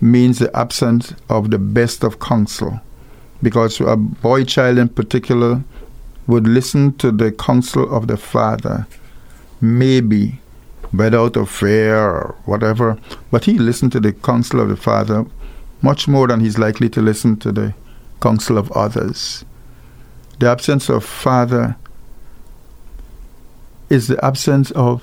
[0.00, 2.80] means the absence of the best of counsel.
[3.42, 5.62] Because a boy child in particular
[6.26, 8.86] would listen to the counsel of the father,
[9.60, 10.40] maybe
[10.90, 12.98] whether out of fear or whatever.
[13.30, 15.26] But he listened to the counsel of the Father
[15.82, 17.74] much more than he's likely to listen to the
[18.20, 19.44] counsel of others.
[20.38, 21.76] The absence of Father
[23.90, 25.02] is the absence of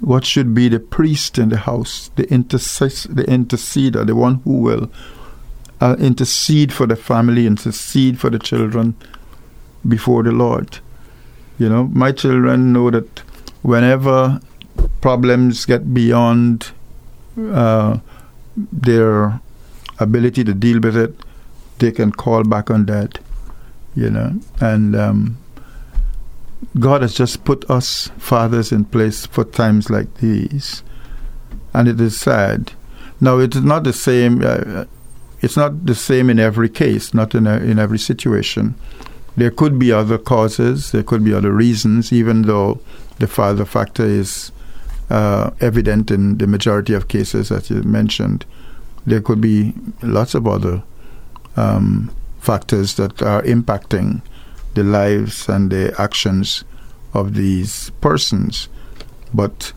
[0.00, 4.60] what should be the priest in the house, the, intercess- the interceder, the one who
[4.60, 4.90] will
[5.80, 8.94] uh, intercede for the family, and intercede for the children
[9.86, 10.78] before the Lord.
[11.58, 13.20] You know, my children know that
[13.62, 14.40] whenever
[15.00, 16.70] problems get beyond
[17.36, 17.98] uh,
[18.56, 19.40] their
[19.98, 21.14] ability to deal with it,
[21.78, 23.18] they can call back on that,
[23.94, 24.40] you know.
[24.60, 25.38] And um,
[26.78, 30.82] God has just put us fathers in place for times like these,
[31.72, 32.72] and it is sad.
[33.20, 34.42] Now, it is not the same.
[34.44, 34.84] Uh,
[35.40, 38.74] it's not the same in every case, not in a, in every situation.
[39.36, 40.90] There could be other causes.
[40.90, 42.80] There could be other reasons, even though
[43.18, 44.50] the father factor is
[45.10, 48.44] uh, evident in the majority of cases, as you mentioned.
[49.06, 50.82] There could be lots of other
[51.56, 54.22] um, factors that are impacting
[54.78, 56.64] the lives and the actions
[57.12, 58.68] of these persons.
[59.34, 59.72] But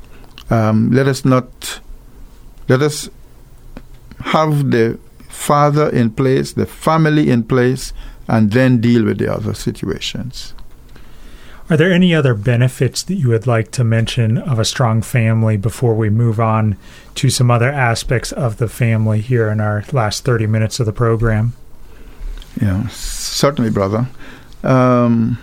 [0.49, 1.79] um, let us not
[2.69, 3.09] let us
[4.19, 7.93] have the father in place, the family in place,
[8.27, 10.53] and then deal with the other situations.
[11.69, 15.57] Are there any other benefits that you would like to mention of a strong family
[15.57, 16.77] before we move on
[17.15, 20.93] to some other aspects of the family here in our last 30 minutes of the
[20.93, 21.53] program?
[22.61, 24.07] Yeah, certainly, brother.
[24.63, 25.37] Um,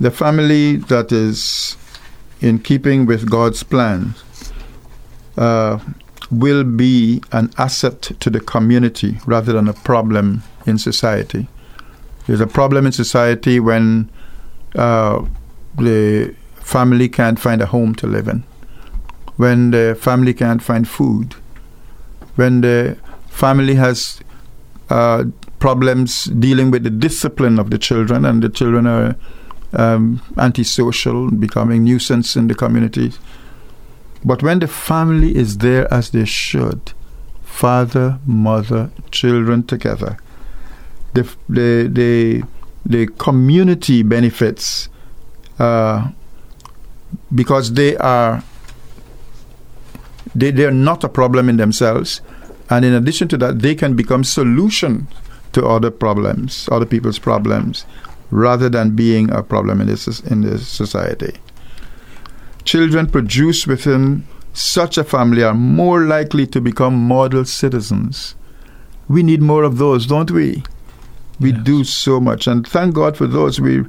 [0.00, 1.76] the family that is
[2.40, 4.14] in keeping with God's plan
[5.36, 5.78] uh,
[6.30, 11.48] will be an asset to the community rather than a problem in society.
[12.26, 14.10] There's a problem in society when
[14.74, 15.24] uh,
[15.76, 18.44] the family can't find a home to live in,
[19.36, 21.34] when the family can't find food,
[22.36, 22.98] when the
[23.30, 24.20] family has
[24.90, 25.24] uh,
[25.58, 29.16] problems dealing with the discipline of the children, and the children are
[29.72, 33.12] um, antisocial, becoming nuisance in the community.
[34.24, 36.92] But when the family is there as they should,
[37.42, 40.18] father, mother, children together,
[41.14, 42.42] the the the,
[42.84, 44.88] the community benefits
[45.58, 46.10] uh,
[47.34, 48.42] because they are
[50.34, 52.20] they, they are not a problem in themselves
[52.70, 55.08] and in addition to that they can become solution
[55.58, 57.84] to other problems other people's problems
[58.30, 61.34] rather than being a problem in this in this society.
[62.64, 68.34] Children produced within such a family are more likely to become model citizens.
[69.08, 70.62] We need more of those don't we?
[71.40, 71.64] We yes.
[71.64, 73.60] do so much and thank god for those.
[73.60, 73.84] We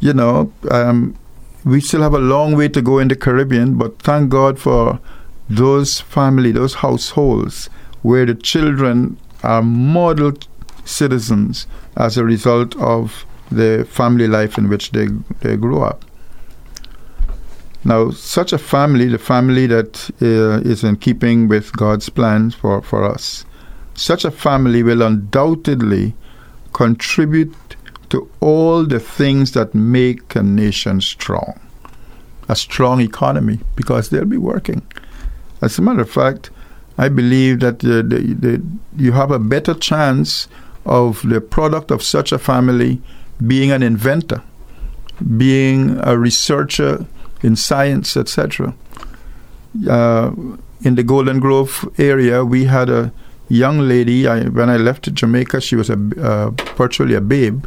[0.00, 1.16] you know um,
[1.64, 5.00] we still have a long way to go in the caribbean but thank god for
[5.50, 7.68] those family those households
[8.02, 10.32] where the children are model
[10.88, 11.66] citizens
[11.96, 15.08] as a result of the family life in which they,
[15.40, 16.04] they grew up.
[17.84, 22.82] Now, such a family, the family that uh, is in keeping with God's plans for,
[22.82, 23.44] for us,
[23.94, 26.14] such a family will undoubtedly
[26.72, 27.54] contribute
[28.10, 31.58] to all the things that make a nation strong.
[32.48, 34.82] A strong economy, because they'll be working.
[35.60, 36.50] As a matter of fact,
[36.96, 38.62] I believe that uh, the, the,
[38.96, 40.48] you have a better chance
[40.88, 43.00] of the product of such a family
[43.46, 44.42] being an inventor,
[45.36, 47.06] being a researcher
[47.42, 48.74] in science, etc.
[49.88, 50.32] Uh,
[50.82, 53.12] in the Golden Grove area, we had a
[53.48, 54.26] young lady.
[54.26, 57.66] I, when I left Jamaica, she was a, uh, virtually a babe.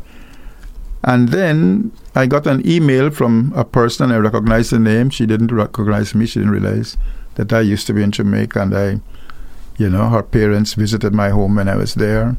[1.03, 4.11] And then I got an email from a person.
[4.11, 5.09] I recognized the name.
[5.09, 6.25] She didn't recognize me.
[6.25, 6.97] She didn't realize
[7.35, 8.61] that I used to be in Jamaica.
[8.61, 9.01] And I,
[9.77, 12.37] you know, her parents visited my home when I was there.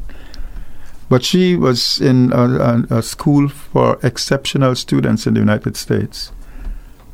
[1.13, 2.43] But she was in a,
[2.89, 6.31] a, a school for exceptional students in the United States.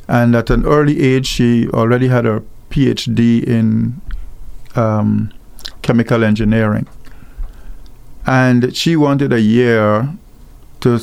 [0.07, 3.99] And at an early age, she already had her PhD in
[4.77, 5.33] um,
[5.81, 6.87] chemical engineering.
[8.25, 10.13] And she wanted a year
[10.79, 10.97] to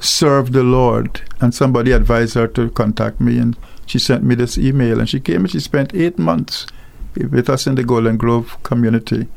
[0.00, 1.20] serve the Lord.
[1.42, 3.36] And somebody advised her to contact me.
[3.36, 4.98] And she sent me this email.
[4.98, 6.66] And she came and she spent eight months
[7.14, 9.28] with us in the Golden Grove community,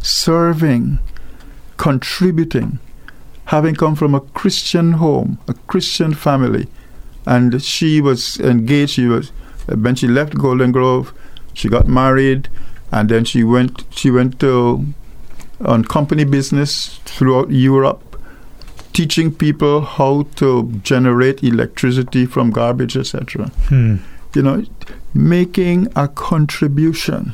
[0.00, 0.98] serving
[1.80, 2.78] contributing,
[3.46, 6.68] having come from a Christian home, a Christian family,
[7.24, 8.92] and she was engaged.
[8.92, 9.32] She was
[9.66, 11.14] when she left Golden Grove,
[11.54, 12.48] she got married,
[12.92, 13.84] and then she went.
[13.90, 14.84] She went to
[15.64, 18.20] on company business throughout Europe,
[18.92, 23.48] teaching people how to generate electricity from garbage, etc.
[23.68, 23.96] Hmm.
[24.34, 24.64] You know,
[25.14, 27.32] making a contribution.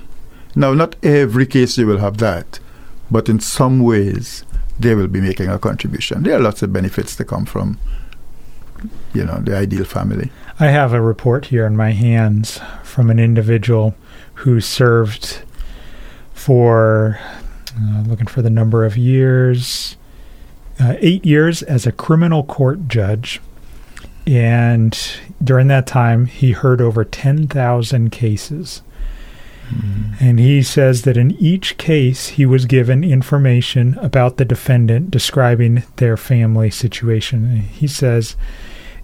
[0.55, 2.61] Now, not every case you will have that,
[3.11, 4.45] but in some ways
[4.79, 6.23] they will be making a contribution.
[6.23, 7.79] There are lots of benefits to come from,
[9.15, 10.31] you know, the ideal family.
[10.59, 13.95] I have a report here in my hands from an individual
[14.35, 15.43] who served
[16.35, 17.19] for,
[17.79, 19.97] uh, looking for the number of years,
[20.79, 23.41] uh, eight years as a criminal court judge.
[24.27, 24.99] And
[25.43, 28.83] during that time, he heard over 10,000 cases.
[30.21, 35.83] And he says that in each case, he was given information about the defendant describing
[35.97, 37.61] their family situation.
[37.61, 38.37] He says,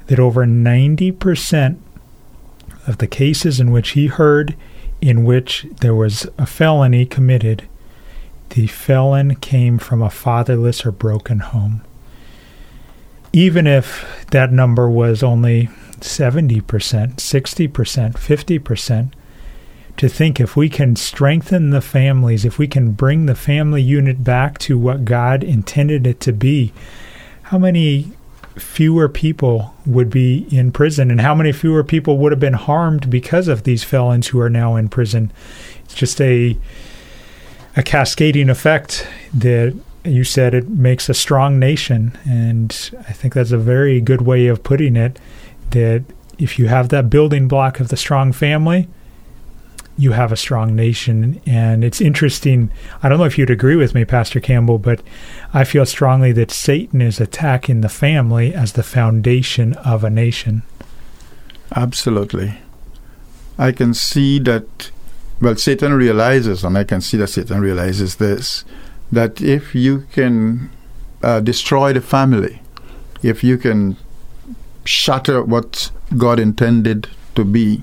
[0.06, 1.78] that over 90%
[2.86, 4.56] of the cases in which he heard
[5.00, 7.68] in which there was a felony committed,
[8.50, 11.82] the felon came from a fatherless or broken home.
[13.32, 15.68] Even if that number was only
[16.00, 19.12] 70%, 60%, 50%,
[19.96, 24.24] to think if we can strengthen the families, if we can bring the family unit
[24.24, 26.72] back to what God intended it to be,
[27.44, 28.12] how many
[28.56, 33.08] fewer people would be in prison and how many fewer people would have been harmed
[33.08, 35.32] because of these felons who are now in prison?
[35.84, 36.56] It's just a
[37.74, 39.74] a cascading effect that
[40.04, 44.46] you said it makes a strong nation and I think that's a very good way
[44.48, 45.18] of putting it
[45.70, 46.04] that
[46.38, 48.88] if you have that building block of the strong family,
[50.02, 51.40] you have a strong nation.
[51.46, 52.72] And it's interesting.
[53.02, 55.00] I don't know if you'd agree with me, Pastor Campbell, but
[55.54, 60.62] I feel strongly that Satan is attacking the family as the foundation of a nation.
[61.76, 62.58] Absolutely.
[63.58, 64.90] I can see that,
[65.40, 68.64] well, Satan realizes, and I can see that Satan realizes this,
[69.12, 70.70] that if you can
[71.22, 72.60] uh, destroy the family,
[73.22, 73.96] if you can
[74.84, 77.82] shatter what God intended to be,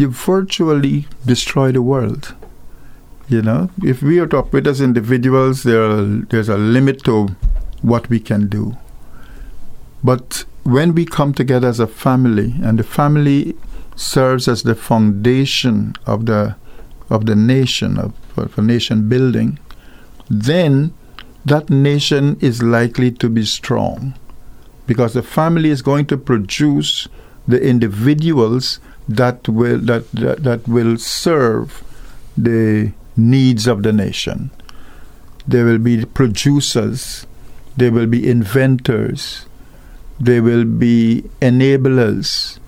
[0.00, 2.34] you virtually destroy the world.
[3.28, 7.28] You know, if we are to operate as individuals, there are, there's a limit to
[7.82, 8.76] what we can do.
[10.02, 13.54] But when we come together as a family, and the family
[13.94, 16.56] serves as the foundation of the
[17.10, 19.58] of the nation of, of nation building,
[20.30, 20.94] then
[21.44, 24.14] that nation is likely to be strong
[24.86, 27.08] because the family is going to produce
[27.48, 28.78] the individuals
[29.16, 31.82] that will that, that, that will serve
[32.36, 34.50] the needs of the nation.
[35.46, 37.26] There will be producers,
[37.76, 39.46] there will be inventors,
[40.18, 42.58] there will be enablers,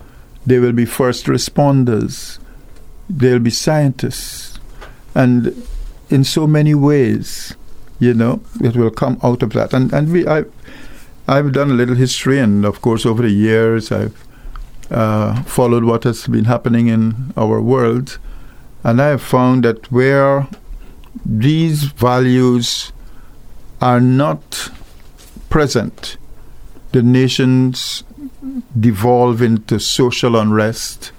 [0.44, 2.38] there will be first responders,
[3.08, 4.58] there will be scientists.
[5.14, 5.66] And
[6.10, 7.54] in so many ways,
[8.00, 9.72] you know, it will come out of that.
[9.72, 10.44] And and we I
[11.28, 14.16] I've done a little history and of course over the years I've
[14.92, 18.18] uh, followed what has been happening in our world,
[18.84, 20.46] and I have found that where
[21.24, 22.92] these values
[23.80, 24.70] are not
[25.48, 26.16] present,
[26.92, 28.04] the nations
[28.78, 31.12] devolve into social unrest,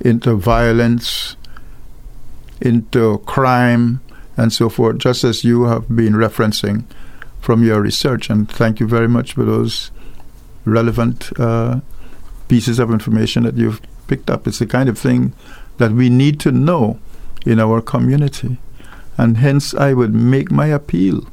[0.00, 1.36] into violence,
[2.60, 4.00] into crime,
[4.36, 6.84] and so forth, just as you have been referencing
[7.40, 8.28] from your research.
[8.28, 9.90] And thank you very much for those
[10.64, 11.80] relevant uh,
[12.48, 14.46] pieces of information that you've picked up.
[14.46, 15.32] It's the kind of thing
[15.78, 16.98] that we need to know
[17.44, 18.58] in our community.
[19.18, 21.26] And hence, I would make my appeal,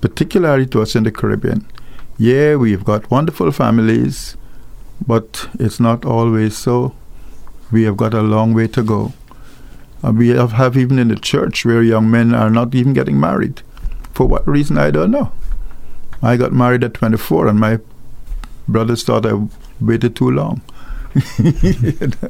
[0.00, 1.66] particularly to us in the Caribbean.
[2.18, 4.36] Yeah, we've got wonderful families,
[5.06, 6.94] but it's not always so.
[7.70, 9.12] We have got a long way to go.
[10.04, 13.18] Uh, we have, have even in the church where young men are not even getting
[13.18, 13.62] married.
[14.12, 15.32] For what reason, I don't know.
[16.22, 17.78] I got married at 24, and my
[18.68, 19.46] brothers thought I
[19.80, 20.62] waited too long.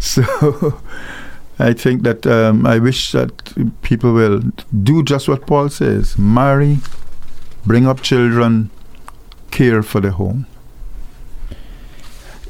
[0.00, 0.80] So
[1.58, 4.40] I think that um, I wish that people will
[4.82, 6.78] do just what Paul says marry,
[7.64, 8.70] bring up children,
[9.50, 10.46] care for the home.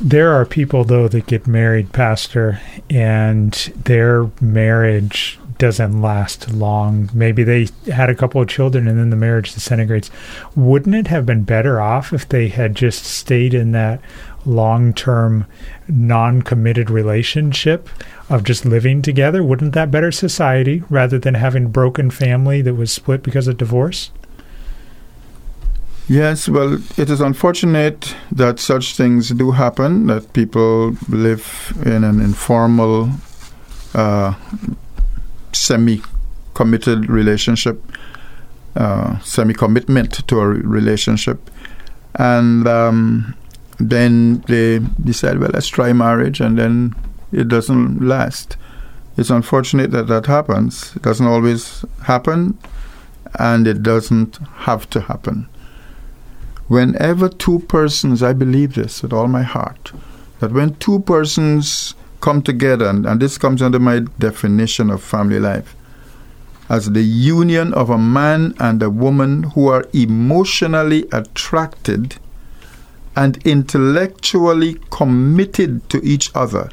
[0.01, 2.61] There are people, though, that get married, Pastor,
[2.91, 3.53] and
[3.85, 7.11] their marriage doesn't last long.
[7.15, 10.11] Maybe they had a couple of children and then the marriage disintegrates.
[10.55, 14.01] Wouldn't it have been better off if they had just stayed in that
[14.45, 15.47] long term,
[15.89, 17.89] non committed relationship
[18.29, 19.43] of just living together?
[19.43, 24.11] Wouldn't that better society rather than having broken family that was split because of divorce?
[26.09, 32.21] Yes, well, it is unfortunate that such things do happen, that people live in an
[32.21, 33.11] informal
[33.93, 34.35] uh,
[35.57, 36.03] semi
[36.55, 37.83] committed relationship,
[38.77, 41.51] uh, semi commitment to a relationship.
[42.15, 43.37] And um,
[43.79, 46.95] then they decide, well, let's try marriage, and then
[47.33, 48.57] it doesn't last.
[49.17, 50.95] It's unfortunate that that happens.
[50.97, 52.59] It doesn't always happen,
[53.39, 54.39] and it doesn't
[54.69, 55.49] have to happen.
[56.69, 59.93] Whenever two persons, I believe this with all my heart,
[60.41, 65.41] that when two persons come together, and, and this comes under my definition of family
[65.41, 65.75] life,
[66.69, 72.17] as the union of a man and a woman who are emotionally attracted
[73.15, 76.71] and intellectually committed to each other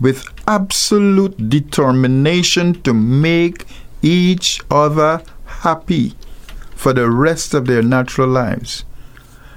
[0.00, 3.66] with absolute determination to make
[4.02, 6.14] each other happy
[6.74, 8.84] for the rest of their natural lives.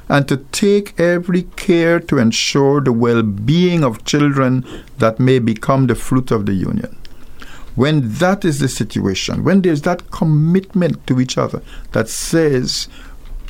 [0.09, 4.65] And to take every care to ensure the well being of children
[4.97, 6.95] that may become the fruit of the union.
[7.75, 11.61] When that is the situation, when there's that commitment to each other
[11.93, 12.87] that says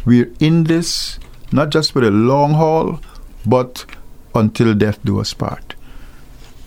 [0.05, 1.19] we're in this
[1.51, 2.99] not just for the long haul,
[3.45, 3.85] but
[4.33, 5.75] until death do us part,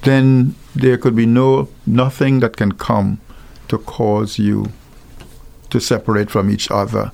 [0.03, 3.21] then there could be no nothing that can come
[3.69, 4.71] to cause you
[5.71, 7.11] to separate from each other,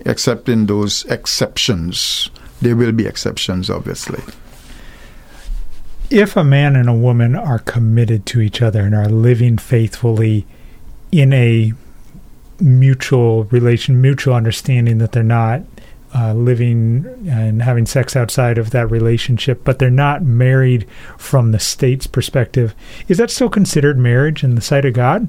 [0.00, 2.30] except in those exceptions.
[2.60, 4.22] There will be exceptions, obviously.
[6.10, 10.46] If a man and a woman are committed to each other and are living faithfully
[11.12, 11.72] in a
[12.60, 15.62] mutual relation, mutual understanding that they're not
[16.14, 20.86] uh, living and having sex outside of that relationship, but they're not married
[21.18, 22.74] from the state's perspective,
[23.08, 25.28] is that still considered marriage in the sight of God?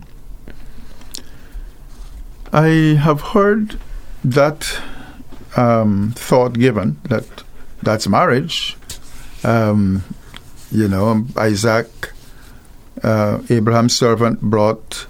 [2.51, 3.79] I have heard
[4.23, 4.79] that
[5.55, 7.25] um, thought given that
[7.81, 8.75] that's marriage.
[9.43, 10.03] Um,
[10.71, 12.11] you know, Isaac,
[13.03, 15.07] uh, Abraham's servant, brought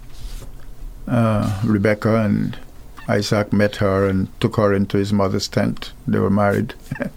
[1.08, 2.58] uh, Rebecca, and
[3.08, 5.92] Isaac met her and took her into his mother's tent.
[6.08, 6.76] They were married.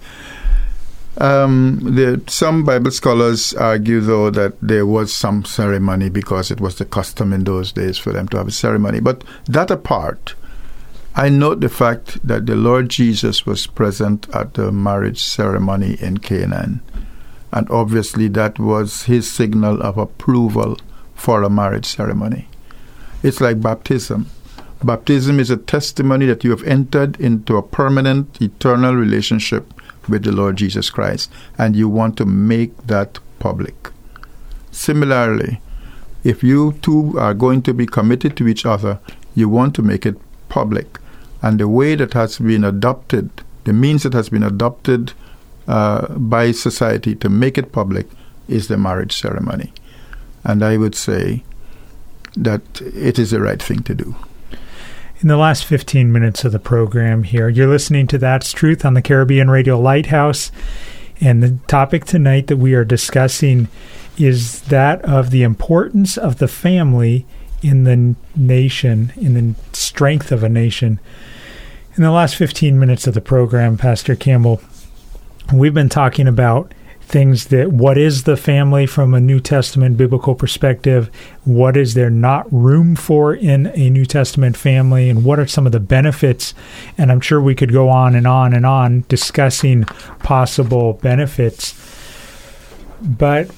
[1.19, 6.86] Um, some Bible scholars argue, though, that there was some ceremony because it was the
[6.86, 9.01] custom in those days for them to have a ceremony.
[9.01, 10.35] But that apart,
[11.15, 16.19] I note the fact that the Lord Jesus was present at the marriage ceremony in
[16.19, 16.81] Cana.
[17.53, 20.79] And obviously, that was his signal of approval
[21.15, 22.49] for a marriage ceremony.
[23.23, 24.27] It's like baptism.
[24.83, 29.73] Baptism is a testimony that you have entered into a permanent, eternal relationship
[30.09, 33.91] with the Lord Jesus Christ, and you want to make that public.
[34.71, 35.61] Similarly,
[36.25, 38.99] if you two are going to be committed to each other,
[39.35, 40.17] you want to make it
[40.49, 40.99] public.
[41.43, 43.31] And the way that has been adopted,
[43.64, 45.12] the means that has been adopted
[45.66, 48.06] uh, by society to make it public,
[48.48, 49.73] is the marriage ceremony.
[50.44, 51.44] And I would say
[52.36, 54.14] that it is the right thing to do
[55.23, 57.48] in the last 15 minutes of the program here.
[57.48, 60.51] You're listening to That's Truth on the Caribbean Radio Lighthouse.
[61.20, 63.69] And the topic tonight that we are discussing
[64.19, 67.24] is that of the importance of the family
[67.63, 71.01] in the nation, in the strength of a nation.
[71.97, 74.61] In the last 15 minutes of the program, Pastor Campbell,
[75.53, 76.73] we've been talking about
[77.13, 81.11] things that what is the family from a New Testament biblical perspective?
[81.45, 85.11] What is there not room for in a New Testament family?
[85.11, 86.55] And what are some of the benefits?
[86.97, 89.85] And I'm sure we could go on and on and on discussing
[90.21, 91.75] possible benefits.
[93.03, 93.51] But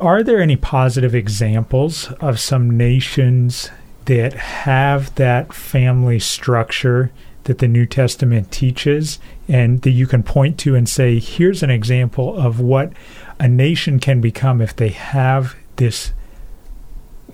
[0.00, 3.70] are there any positive examples of some nations
[4.04, 7.10] that have that family structure
[7.44, 9.18] that the New Testament teaches
[9.48, 12.92] and that you can point to and say, here's an example of what
[13.38, 16.12] a nation can become if they have this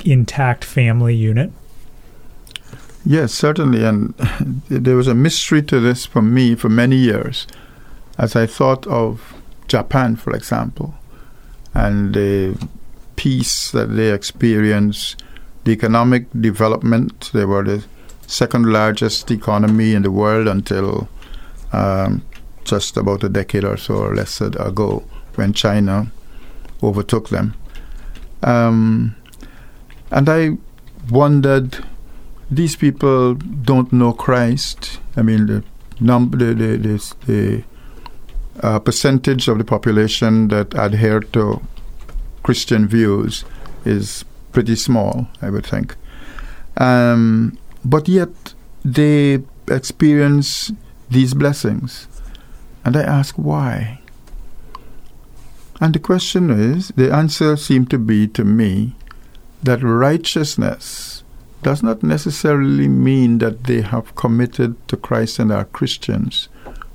[0.05, 1.51] intact family unit?
[3.05, 3.84] Yes, certainly.
[3.84, 4.14] And
[4.68, 7.47] there was a mystery to this for me for many years
[8.18, 9.34] as I thought of
[9.68, 10.94] Japan, for example,
[11.77, 12.57] and the
[13.16, 15.23] peace that they experienced,
[15.65, 17.31] the economic development.
[17.35, 17.85] They were the
[18.27, 21.09] second largest economy in the world until
[21.73, 22.23] um,
[22.65, 25.05] just about a decade or so or less ago
[25.35, 26.11] when China
[26.82, 27.55] overtook them.
[28.43, 29.15] Um,
[30.11, 30.57] and I
[31.11, 31.85] wondered,
[32.51, 34.98] these people don't know Christ.
[35.15, 35.65] I mean, the
[36.01, 37.65] number, the, the, the, the
[38.62, 41.60] uh, percentage of the population that adhere to
[42.42, 43.44] Christian views
[43.84, 45.96] is pretty small, I would think.
[46.76, 48.54] Um, but yet
[48.84, 50.72] they experience
[51.10, 52.08] these blessings.
[52.84, 54.00] And I ask why.
[55.80, 58.94] And the question is the answer seemed to be to me
[59.62, 61.22] that righteousness
[61.62, 66.48] does not necessarily mean that they have committed to Christ and are Christians,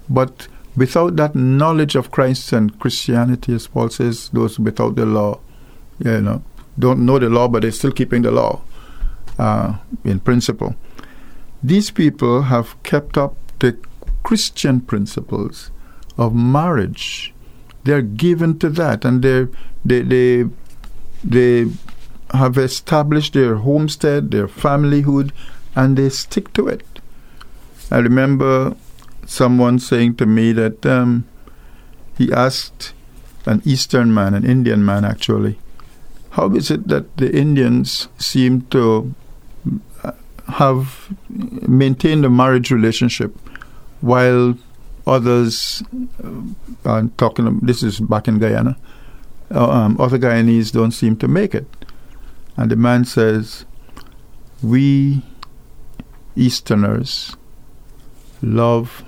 [0.09, 5.39] but without that knowledge of Christ and Christianity, as Paul says, those without the law,
[5.99, 6.43] you know,
[6.79, 8.61] don't know the law, but they're still keeping the law
[9.37, 10.75] uh, in principle.
[11.61, 13.77] These people have kept up the
[14.23, 15.71] Christian principles
[16.17, 17.33] of marriage.
[17.83, 19.47] They're given to that, and they
[19.83, 20.45] they they
[21.23, 21.71] they
[22.33, 25.31] have established their homestead, their familyhood,
[25.75, 26.85] and they stick to it.
[27.91, 28.75] I remember
[29.31, 31.25] someone saying to me that um,
[32.17, 32.93] he asked
[33.45, 35.57] an Eastern man, an Indian man actually,
[36.31, 39.13] how is it that the Indians seem to
[40.47, 43.35] have maintained a marriage relationship
[44.01, 44.55] while
[45.07, 45.81] others,
[46.23, 46.41] uh,
[46.85, 48.77] I'm talking, this is back in Guyana,
[49.53, 51.67] uh, um, other Guyanese don't seem to make it.
[52.57, 53.65] And the man says,
[54.61, 55.23] We
[56.35, 57.35] Easterners
[58.41, 59.03] love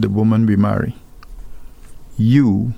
[0.00, 0.94] the woman we marry.
[2.16, 2.74] You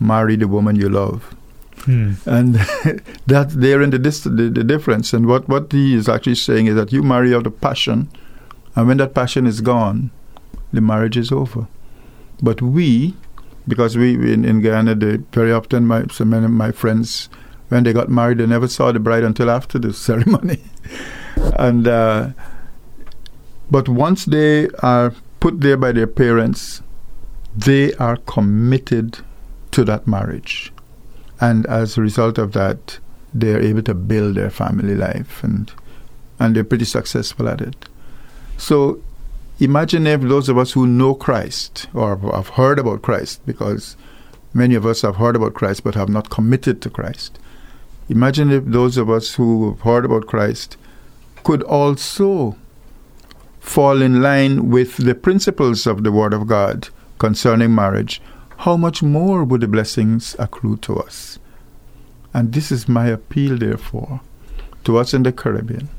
[0.00, 1.34] marry the woman you love.
[1.82, 2.14] Hmm.
[2.26, 2.54] And
[3.26, 5.12] that's there in the, the, the difference.
[5.12, 8.10] And what, what he is actually saying is that you marry out of passion,
[8.74, 10.10] and when that passion is gone,
[10.72, 11.66] the marriage is over.
[12.42, 13.14] But we,
[13.66, 17.28] because we in, in Guyana, they, very often my so many of my friends,
[17.68, 20.62] when they got married, they never saw the bride until after the ceremony.
[21.58, 22.30] and uh,
[23.70, 26.82] but once they are put there by their parents,
[27.56, 29.18] they are committed
[29.72, 30.72] to that marriage.
[31.40, 32.98] And as a result of that,
[33.32, 35.70] they're able to build their family life and
[36.40, 37.88] and they're pretty successful at it.
[38.56, 39.02] So
[39.58, 43.96] imagine if those of us who know Christ or have heard about Christ, because
[44.54, 47.38] many of us have heard about Christ but have not committed to Christ.
[48.08, 50.76] Imagine if those of us who have heard about Christ
[51.42, 52.56] could also
[53.68, 56.88] fall in line with the principles of the Word of God
[57.18, 58.22] concerning marriage,
[58.64, 61.38] how much more would the blessings accrue to us?
[62.32, 64.20] And this is my appeal, therefore,
[64.84, 65.90] to us in the Caribbean.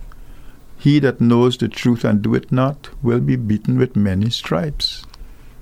[0.79, 5.05] He that knows the truth and do it not will be beaten with many stripes.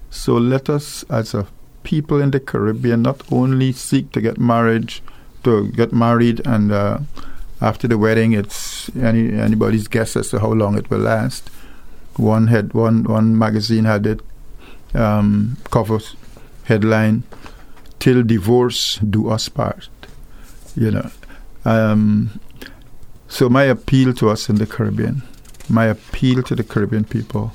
[0.09, 1.47] So let us, as a
[1.83, 4.93] people in the Caribbean, not only seek to get married,
[5.43, 6.99] to get married, and uh,
[7.59, 11.49] after the wedding, it's any anybody's guess as to how long it will last.
[12.17, 14.21] One had one one magazine had it
[14.93, 15.99] um, cover
[16.65, 17.23] headline
[17.99, 19.89] till divorce do us part
[20.75, 21.09] you know.
[21.65, 22.39] Um,
[23.27, 25.23] so my appeal to us in the caribbean
[25.69, 27.53] my appeal to the caribbean people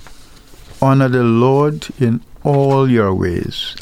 [0.80, 3.76] honor the lord in all your ways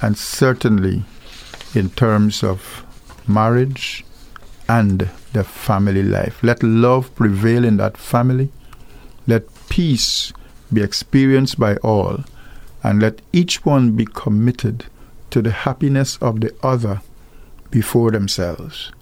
[0.00, 1.04] and certainly
[1.74, 2.84] in terms of
[3.26, 4.04] marriage
[4.68, 6.42] and the family life.
[6.42, 8.50] Let love prevail in that family.
[9.26, 10.34] Let peace
[10.70, 12.24] be experienced by all
[12.82, 14.84] and let each one be committed
[15.30, 17.00] to the happiness of the other
[17.70, 18.92] before themselves.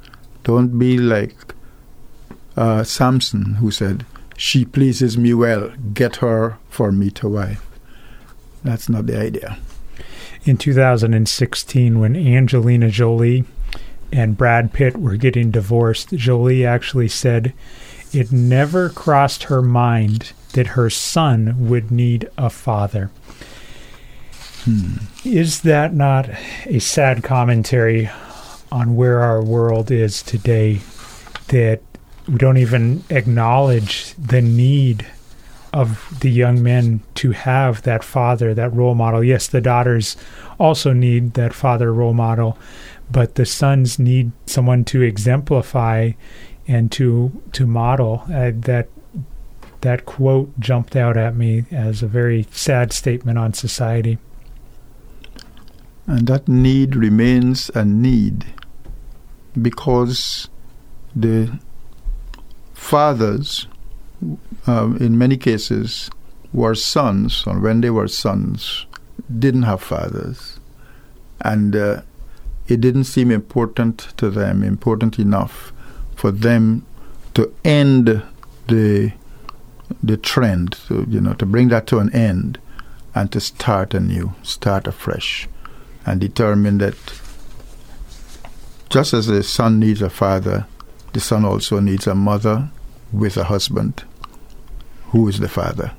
[0.44, 1.56] Don't be like
[2.56, 4.06] uh, Samson, who said,
[4.36, 7.66] She pleases me well, get her for me to wife.
[8.62, 9.58] That's not the idea.
[10.44, 13.44] In 2016, when Angelina Jolie
[14.12, 17.54] and Brad Pitt were getting divorced, Jolie actually said
[18.12, 23.10] it never crossed her mind that her son would need a father.
[24.64, 24.96] Hmm.
[25.24, 26.28] Is that not
[26.66, 28.10] a sad commentary
[28.70, 30.80] on where our world is today?
[31.48, 31.80] That
[32.28, 35.06] we don't even acknowledge the need
[35.72, 39.22] of the young men to have that father, that role model.
[39.22, 40.16] Yes, the daughters
[40.58, 42.58] also need that father role model,
[43.10, 46.12] but the sons need someone to exemplify
[46.66, 48.24] and to to model.
[48.26, 48.88] Uh, that
[49.80, 54.18] that quote jumped out at me as a very sad statement on society.
[56.06, 58.46] And that need remains a need
[59.60, 60.48] because
[61.14, 61.58] the
[62.74, 63.66] fathers,
[64.66, 66.10] uh, in many cases,
[66.52, 68.86] were sons, or when they were sons,
[69.38, 70.58] didn't have fathers.
[71.40, 72.02] And uh,
[72.66, 75.72] it didn't seem important to them, important enough
[76.16, 76.84] for them
[77.34, 78.22] to end
[78.66, 79.12] the
[80.02, 82.58] the trend, to, you know, to bring that to an end
[83.14, 85.48] and to start anew, start afresh
[86.06, 86.96] and determine that
[88.88, 90.66] just as the son needs a father,
[91.12, 92.70] the son also needs a mother
[93.12, 94.04] with a husband
[95.06, 95.92] who is the father.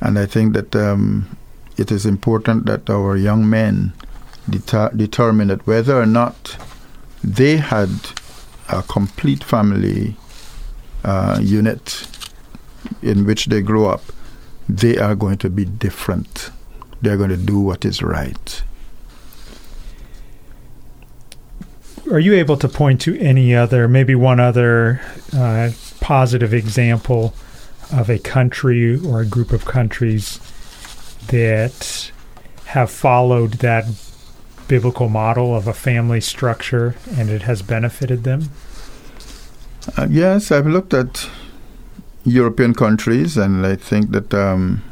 [0.00, 1.36] And I think that um,
[1.76, 3.92] it is important that our young men
[4.48, 6.56] deter- determine that whether or not
[7.22, 7.90] they had
[8.68, 10.16] a complete family
[11.04, 12.08] uh, unit
[13.02, 14.02] in which they grow up,
[14.68, 16.50] they are going to be different.
[17.02, 18.62] They're going to do what is right.
[22.10, 25.00] are you able to point to any other, maybe one other
[25.32, 27.34] uh, positive example
[27.92, 30.40] of a country or a group of countries
[31.28, 32.10] that
[32.66, 33.84] have followed that
[34.68, 38.50] biblical model of a family structure and it has benefited them?
[39.96, 41.28] Uh, yes, I've looked at
[42.26, 44.82] European countries, and I think that um,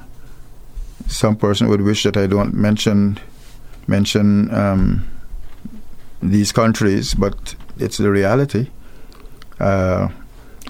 [1.09, 3.19] some person would wish that I don't mention
[3.86, 5.06] mention um,
[6.23, 8.70] these countries, but it's the reality
[9.61, 10.09] uh,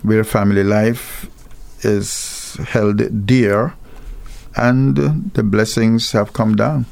[0.02, 1.28] where family life
[1.84, 3.74] is held dear
[4.56, 4.96] and
[5.34, 6.86] the blessings have come down.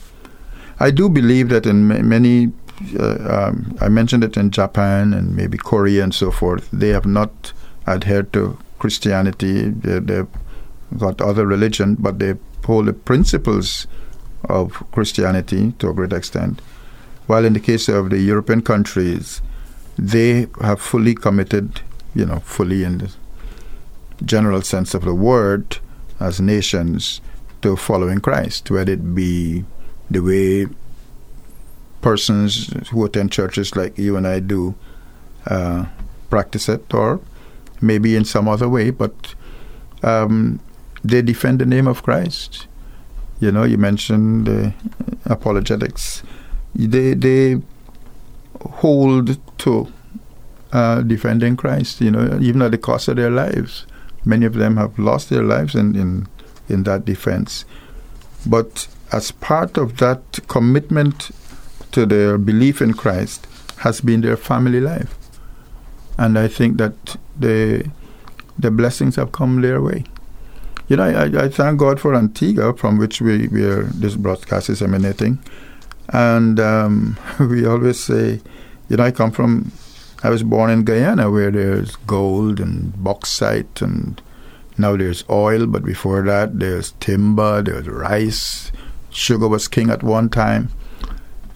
[0.79, 2.53] I do believe that in ma- many,
[2.99, 7.07] uh, um, I mentioned it in Japan and maybe Korea and so forth, they have
[7.07, 7.53] not
[7.87, 9.71] adhered to Christianity.
[9.71, 10.27] They, they've
[10.99, 12.35] got other religion, but they
[12.67, 13.87] hold the principles
[14.49, 16.61] of Christianity to a great extent.
[17.29, 19.41] While in the case of the European countries,
[19.97, 21.81] they have fully committed,
[22.13, 23.11] you know, fully in the
[24.25, 25.79] general sense of the word,
[26.19, 27.21] as nations,
[27.63, 29.65] to following Christ, whether it be
[30.11, 30.67] the way
[32.01, 34.75] persons who attend churches like you and I do
[35.47, 35.87] uh,
[36.31, 37.21] practice it, or
[37.83, 39.35] maybe in some other way, but
[40.03, 40.61] um,
[41.05, 42.67] they defend the name of Christ.
[43.41, 44.71] You know, you mentioned uh,
[45.25, 46.23] apologetics.
[46.75, 47.61] They they
[48.61, 49.93] hold to
[50.73, 52.01] uh, defending Christ.
[52.01, 53.87] You know, even at the cost of their lives.
[54.25, 56.29] Many of them have lost their lives in in,
[56.69, 57.65] in that defense.
[58.47, 61.33] But as part of that commitment
[61.93, 63.47] to their belief in Christ
[63.79, 65.15] has been their family life.
[66.19, 67.91] And I think that the
[68.59, 70.05] the blessings have come their way.
[70.89, 74.69] You know, I, I thank God for Antigua, from which we, we are, this broadcast
[74.69, 75.39] is emanating.
[76.11, 78.41] And um, we always say,
[78.89, 79.73] you know, I come from,
[80.23, 84.21] I was born in Guyana where there's gold and bauxite and
[84.79, 88.73] now there's oil, but before that there's timber, there's rice,
[89.11, 90.71] sugar was king at one time,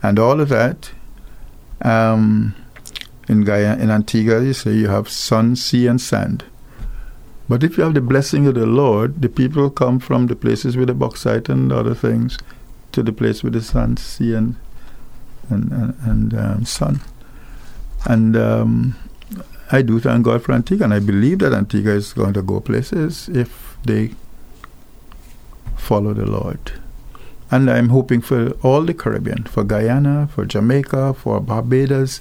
[0.02, 0.90] and all of that.
[1.82, 2.54] Um,
[3.28, 6.44] in Guyana, in Antigua, you say you have sun, sea, and sand.
[7.48, 10.76] But if you have the blessing of the Lord, the people come from the places
[10.76, 12.38] with the bauxite and other things
[12.92, 14.56] to the place with the sun, sea, and
[15.48, 17.00] and and, and um, sun.
[18.04, 18.96] And um,
[19.70, 22.60] I do thank God for Antigua, and I believe that Antigua is going to go
[22.60, 24.12] places if they
[25.76, 26.72] follow the Lord.
[27.50, 32.20] And I'm hoping for all the Caribbean, for Guyana, for Jamaica, for Barbados.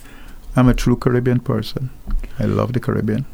[0.56, 1.90] I'm a true Caribbean person.
[2.40, 3.26] I love the Caribbean.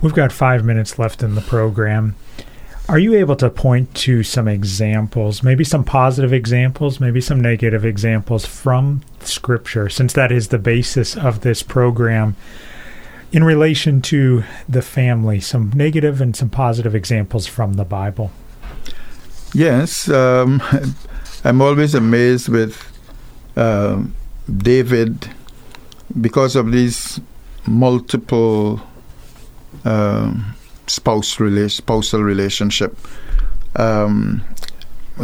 [0.00, 2.16] We've got five minutes left in the program.
[2.88, 7.84] Are you able to point to some examples, maybe some positive examples, maybe some negative
[7.84, 12.34] examples from Scripture, since that is the basis of this program,
[13.30, 15.40] in relation to the family?
[15.40, 18.32] Some negative and some positive examples from the Bible.
[19.54, 20.62] Yes, um,
[21.44, 22.90] I'm always amazed with
[23.56, 24.02] uh,
[24.54, 25.30] David
[26.20, 27.20] because of these
[27.66, 28.80] multiple
[29.84, 30.34] uh,
[30.86, 32.96] spouse rela- spousal relationship.
[33.76, 34.44] Um,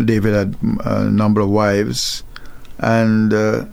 [0.04, 2.22] David had a number of wives,
[2.78, 3.64] and uh,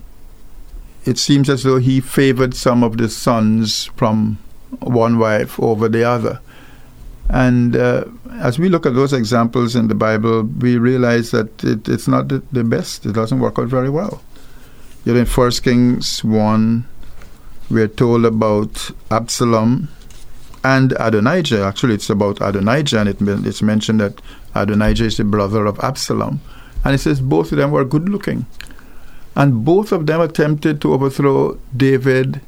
[1.05, 4.37] it seems as though he favored some of the sons from
[4.79, 6.39] one wife over the other.
[7.29, 11.87] And uh, as we look at those examples in the Bible, we realize that it,
[11.87, 13.05] it's not the, the, best.
[13.05, 14.21] It doesn't work out very well.
[15.05, 16.87] You're in First Kings one,
[17.69, 19.89] we're told about Absalom
[20.63, 21.63] and Adonijah.
[21.63, 24.21] Actually, it's about Adonijah, and it, it's mentioned that
[24.53, 26.41] Adonijah is the brother of Absalom.
[26.83, 28.45] And it says both of them were good looking.
[29.35, 32.41] And both of them attempted to overthrow David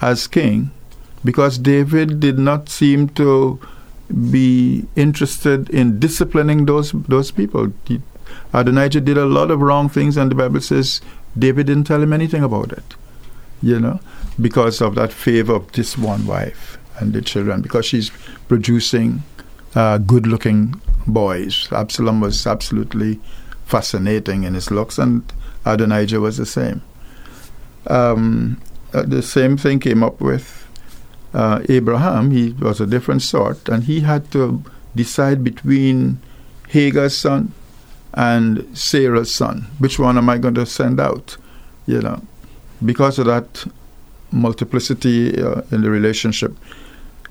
[0.00, 0.70] as king
[1.24, 3.58] because David did not seem to
[4.30, 7.72] be interested in disciplining those those people.
[7.86, 8.02] He,
[8.52, 11.00] Adonijah did a lot of wrong things, and the Bible says
[11.38, 12.84] David didn't tell him anything about it.
[13.62, 14.00] You know,
[14.40, 18.10] because of that favor of this one wife and the children, because she's
[18.48, 19.22] producing
[19.74, 21.68] uh, good-looking boys.
[21.72, 23.20] Absalom was absolutely
[23.66, 25.22] fascinating in his looks, and
[25.64, 26.82] Adonijah was the same.
[27.86, 28.60] Um,
[28.92, 30.64] uh, the same thing came up with
[31.34, 34.62] uh, Abraham, he was a different sort, and he had to
[34.94, 36.20] decide between
[36.68, 37.52] Hagar's son
[38.12, 39.66] and Sarah's son.
[39.78, 41.36] Which one am I going to send out?
[41.86, 42.22] You know,
[42.84, 43.64] because of that
[44.34, 46.52] multiplicity uh, in the relationship.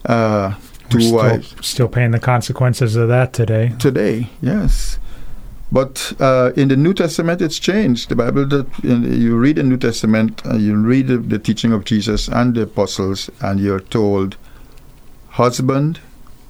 [0.05, 0.55] Uh,
[0.89, 1.55] two still, wives.
[1.61, 3.73] Still paying the consequences of that today.
[3.79, 4.99] Today, yes.
[5.71, 8.09] But uh, in the New Testament, it's changed.
[8.09, 11.83] The Bible, that you read the New Testament, uh, you read the, the, teaching of
[11.83, 14.37] Jesus and the apostles, and you're told
[15.29, 15.99] husband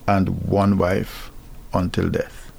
[0.07, 1.31] and one wife
[1.73, 2.51] until death.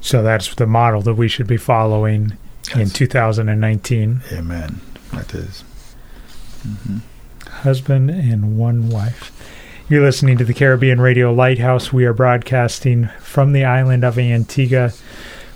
[0.00, 2.36] So that's the model that we should be following
[2.68, 2.76] yes.
[2.76, 4.22] in 2019.
[4.32, 4.80] Amen.
[5.12, 5.64] That is.
[6.66, 6.98] Mm-hmm.
[7.48, 9.30] Husband and one wife.
[9.88, 11.92] You're listening to the Caribbean Radio Lighthouse.
[11.92, 14.92] We are broadcasting from the island of Antigua.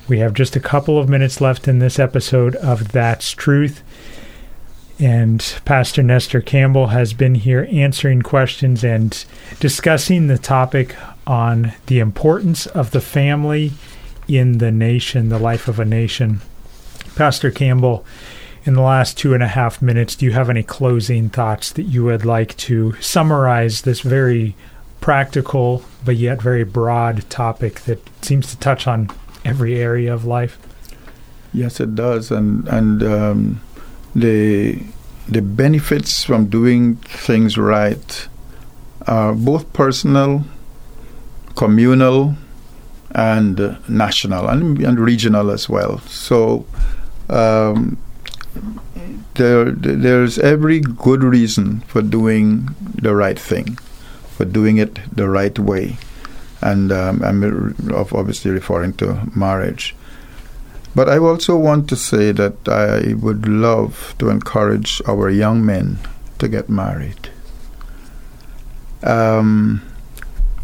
[0.08, 3.82] We have just a couple of minutes left in this episode of That's Truth.
[4.98, 9.24] And Pastor Nestor Campbell has been here answering questions and
[9.60, 10.96] discussing the topic
[11.26, 13.72] on the importance of the family
[14.28, 16.40] in the nation, the life of a nation.
[17.14, 18.04] Pastor Campbell,
[18.66, 21.84] in the last two and a half minutes, do you have any closing thoughts that
[21.84, 24.56] you would like to summarize this very
[25.00, 29.08] practical but yet very broad topic that seems to touch on
[29.44, 30.58] every area of life?
[31.52, 33.60] Yes, it does, and and um,
[34.14, 34.82] the
[35.28, 38.28] the benefits from doing things right
[39.06, 40.44] are both personal,
[41.54, 42.34] communal,
[43.12, 46.00] and national and, and regional as well.
[46.00, 46.66] So
[47.30, 47.96] um,
[49.34, 53.76] there, there's every good reason for doing the right thing,
[54.36, 55.98] for doing it the right way.
[56.62, 59.94] And um, I'm obviously referring to marriage.
[60.94, 65.98] But I also want to say that I would love to encourage our young men
[66.38, 67.30] to get married.
[69.02, 69.82] Um,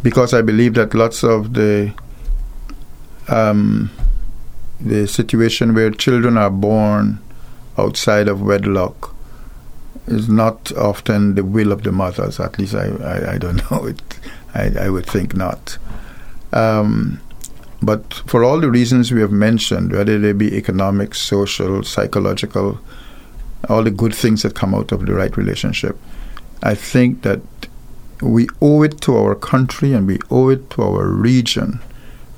[0.02, 1.92] because I believe that lots of the
[3.28, 3.90] um,
[4.80, 7.20] the situation where children are born
[7.78, 9.14] outside of wedlock
[10.06, 12.40] is not often the will of the mothers.
[12.40, 14.00] At least I, I, I don't know it.
[14.54, 15.78] I, I would think not.
[16.52, 17.20] Um,
[17.82, 22.78] but for all the reasons we have mentioned, whether they be economic, social, psychological,
[23.68, 25.98] all the good things that come out of the right relationship,
[26.62, 27.40] I think that
[28.20, 31.80] we owe it to our country and we owe it to our region.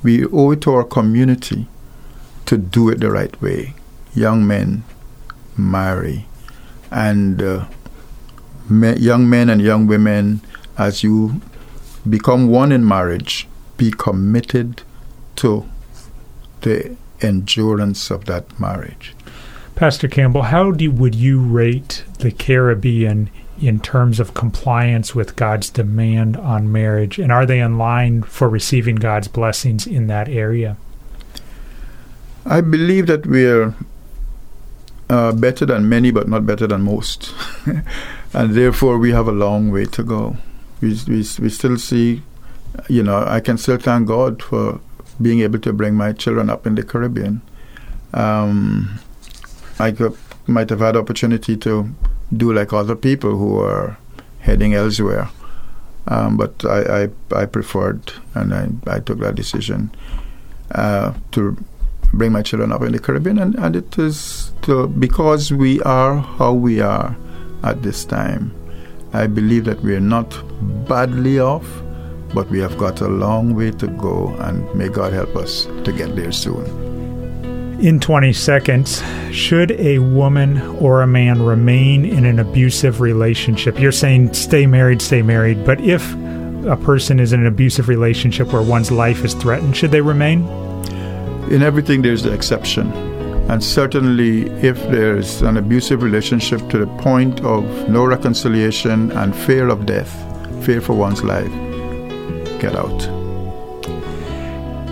[0.02, 1.66] We owe it to our community
[2.47, 3.74] to do it the right way.
[4.15, 4.85] Young men
[5.56, 6.26] marry,
[6.90, 7.66] and uh,
[8.68, 10.40] me, young men and young women,
[10.78, 11.40] as you
[12.09, 14.82] become one in marriage, be committed
[15.36, 15.68] to
[16.60, 19.14] the endurance of that marriage.
[19.74, 25.70] Pastor Campbell, how do, would you rate the Caribbean in terms of compliance with God's
[25.70, 27.18] demand on marriage?
[27.18, 30.76] And are they in line for receiving God's blessings in that area?
[32.47, 33.74] I believe that we're
[35.10, 37.35] uh, better than many, but not better than most.
[38.32, 40.36] and therefore, we have a long way to go.
[40.81, 42.22] We, we, we still see,
[42.89, 44.81] you know, I can still thank God for
[45.20, 47.43] being able to bring my children up in the Caribbean.
[48.12, 48.98] Um,
[49.78, 50.16] I could,
[50.47, 51.89] might have had opportunity to
[52.36, 53.98] do like other people who are
[54.40, 55.28] heading elsewhere.
[56.06, 59.90] Um, but I, I, I, preferred and I, I took that decision
[60.72, 61.56] uh, to
[62.15, 66.19] bring my children up in the Caribbean, and, and it is to, because we are
[66.19, 67.16] how we are
[67.62, 68.53] at this time.
[69.12, 70.28] I believe that we are not
[70.89, 71.66] badly off,
[72.35, 75.93] but we have got a long way to go, and may God help us to
[75.93, 76.65] get there soon.
[77.81, 83.78] In 20 seconds, should a woman or a man remain in an abusive relationship?
[83.78, 86.12] You're saying stay married, stay married, but if
[86.66, 90.64] a person is in an abusive relationship where one's life is threatened, should they remain?
[91.51, 92.93] In everything, there's the exception.
[93.51, 99.69] And certainly, if there's an abusive relationship to the point of no reconciliation and fear
[99.69, 100.11] of death,
[100.65, 101.53] fear for one's life,
[102.61, 103.03] get out.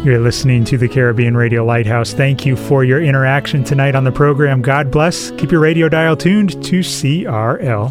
[0.05, 2.13] You're listening to the Caribbean Radio Lighthouse.
[2.13, 4.61] Thank you for your interaction tonight on the program.
[4.61, 5.31] God bless.
[5.33, 7.89] Keep your radio dial tuned to CRL.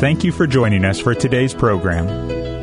[0.00, 2.41] Thank you for joining us for today's program.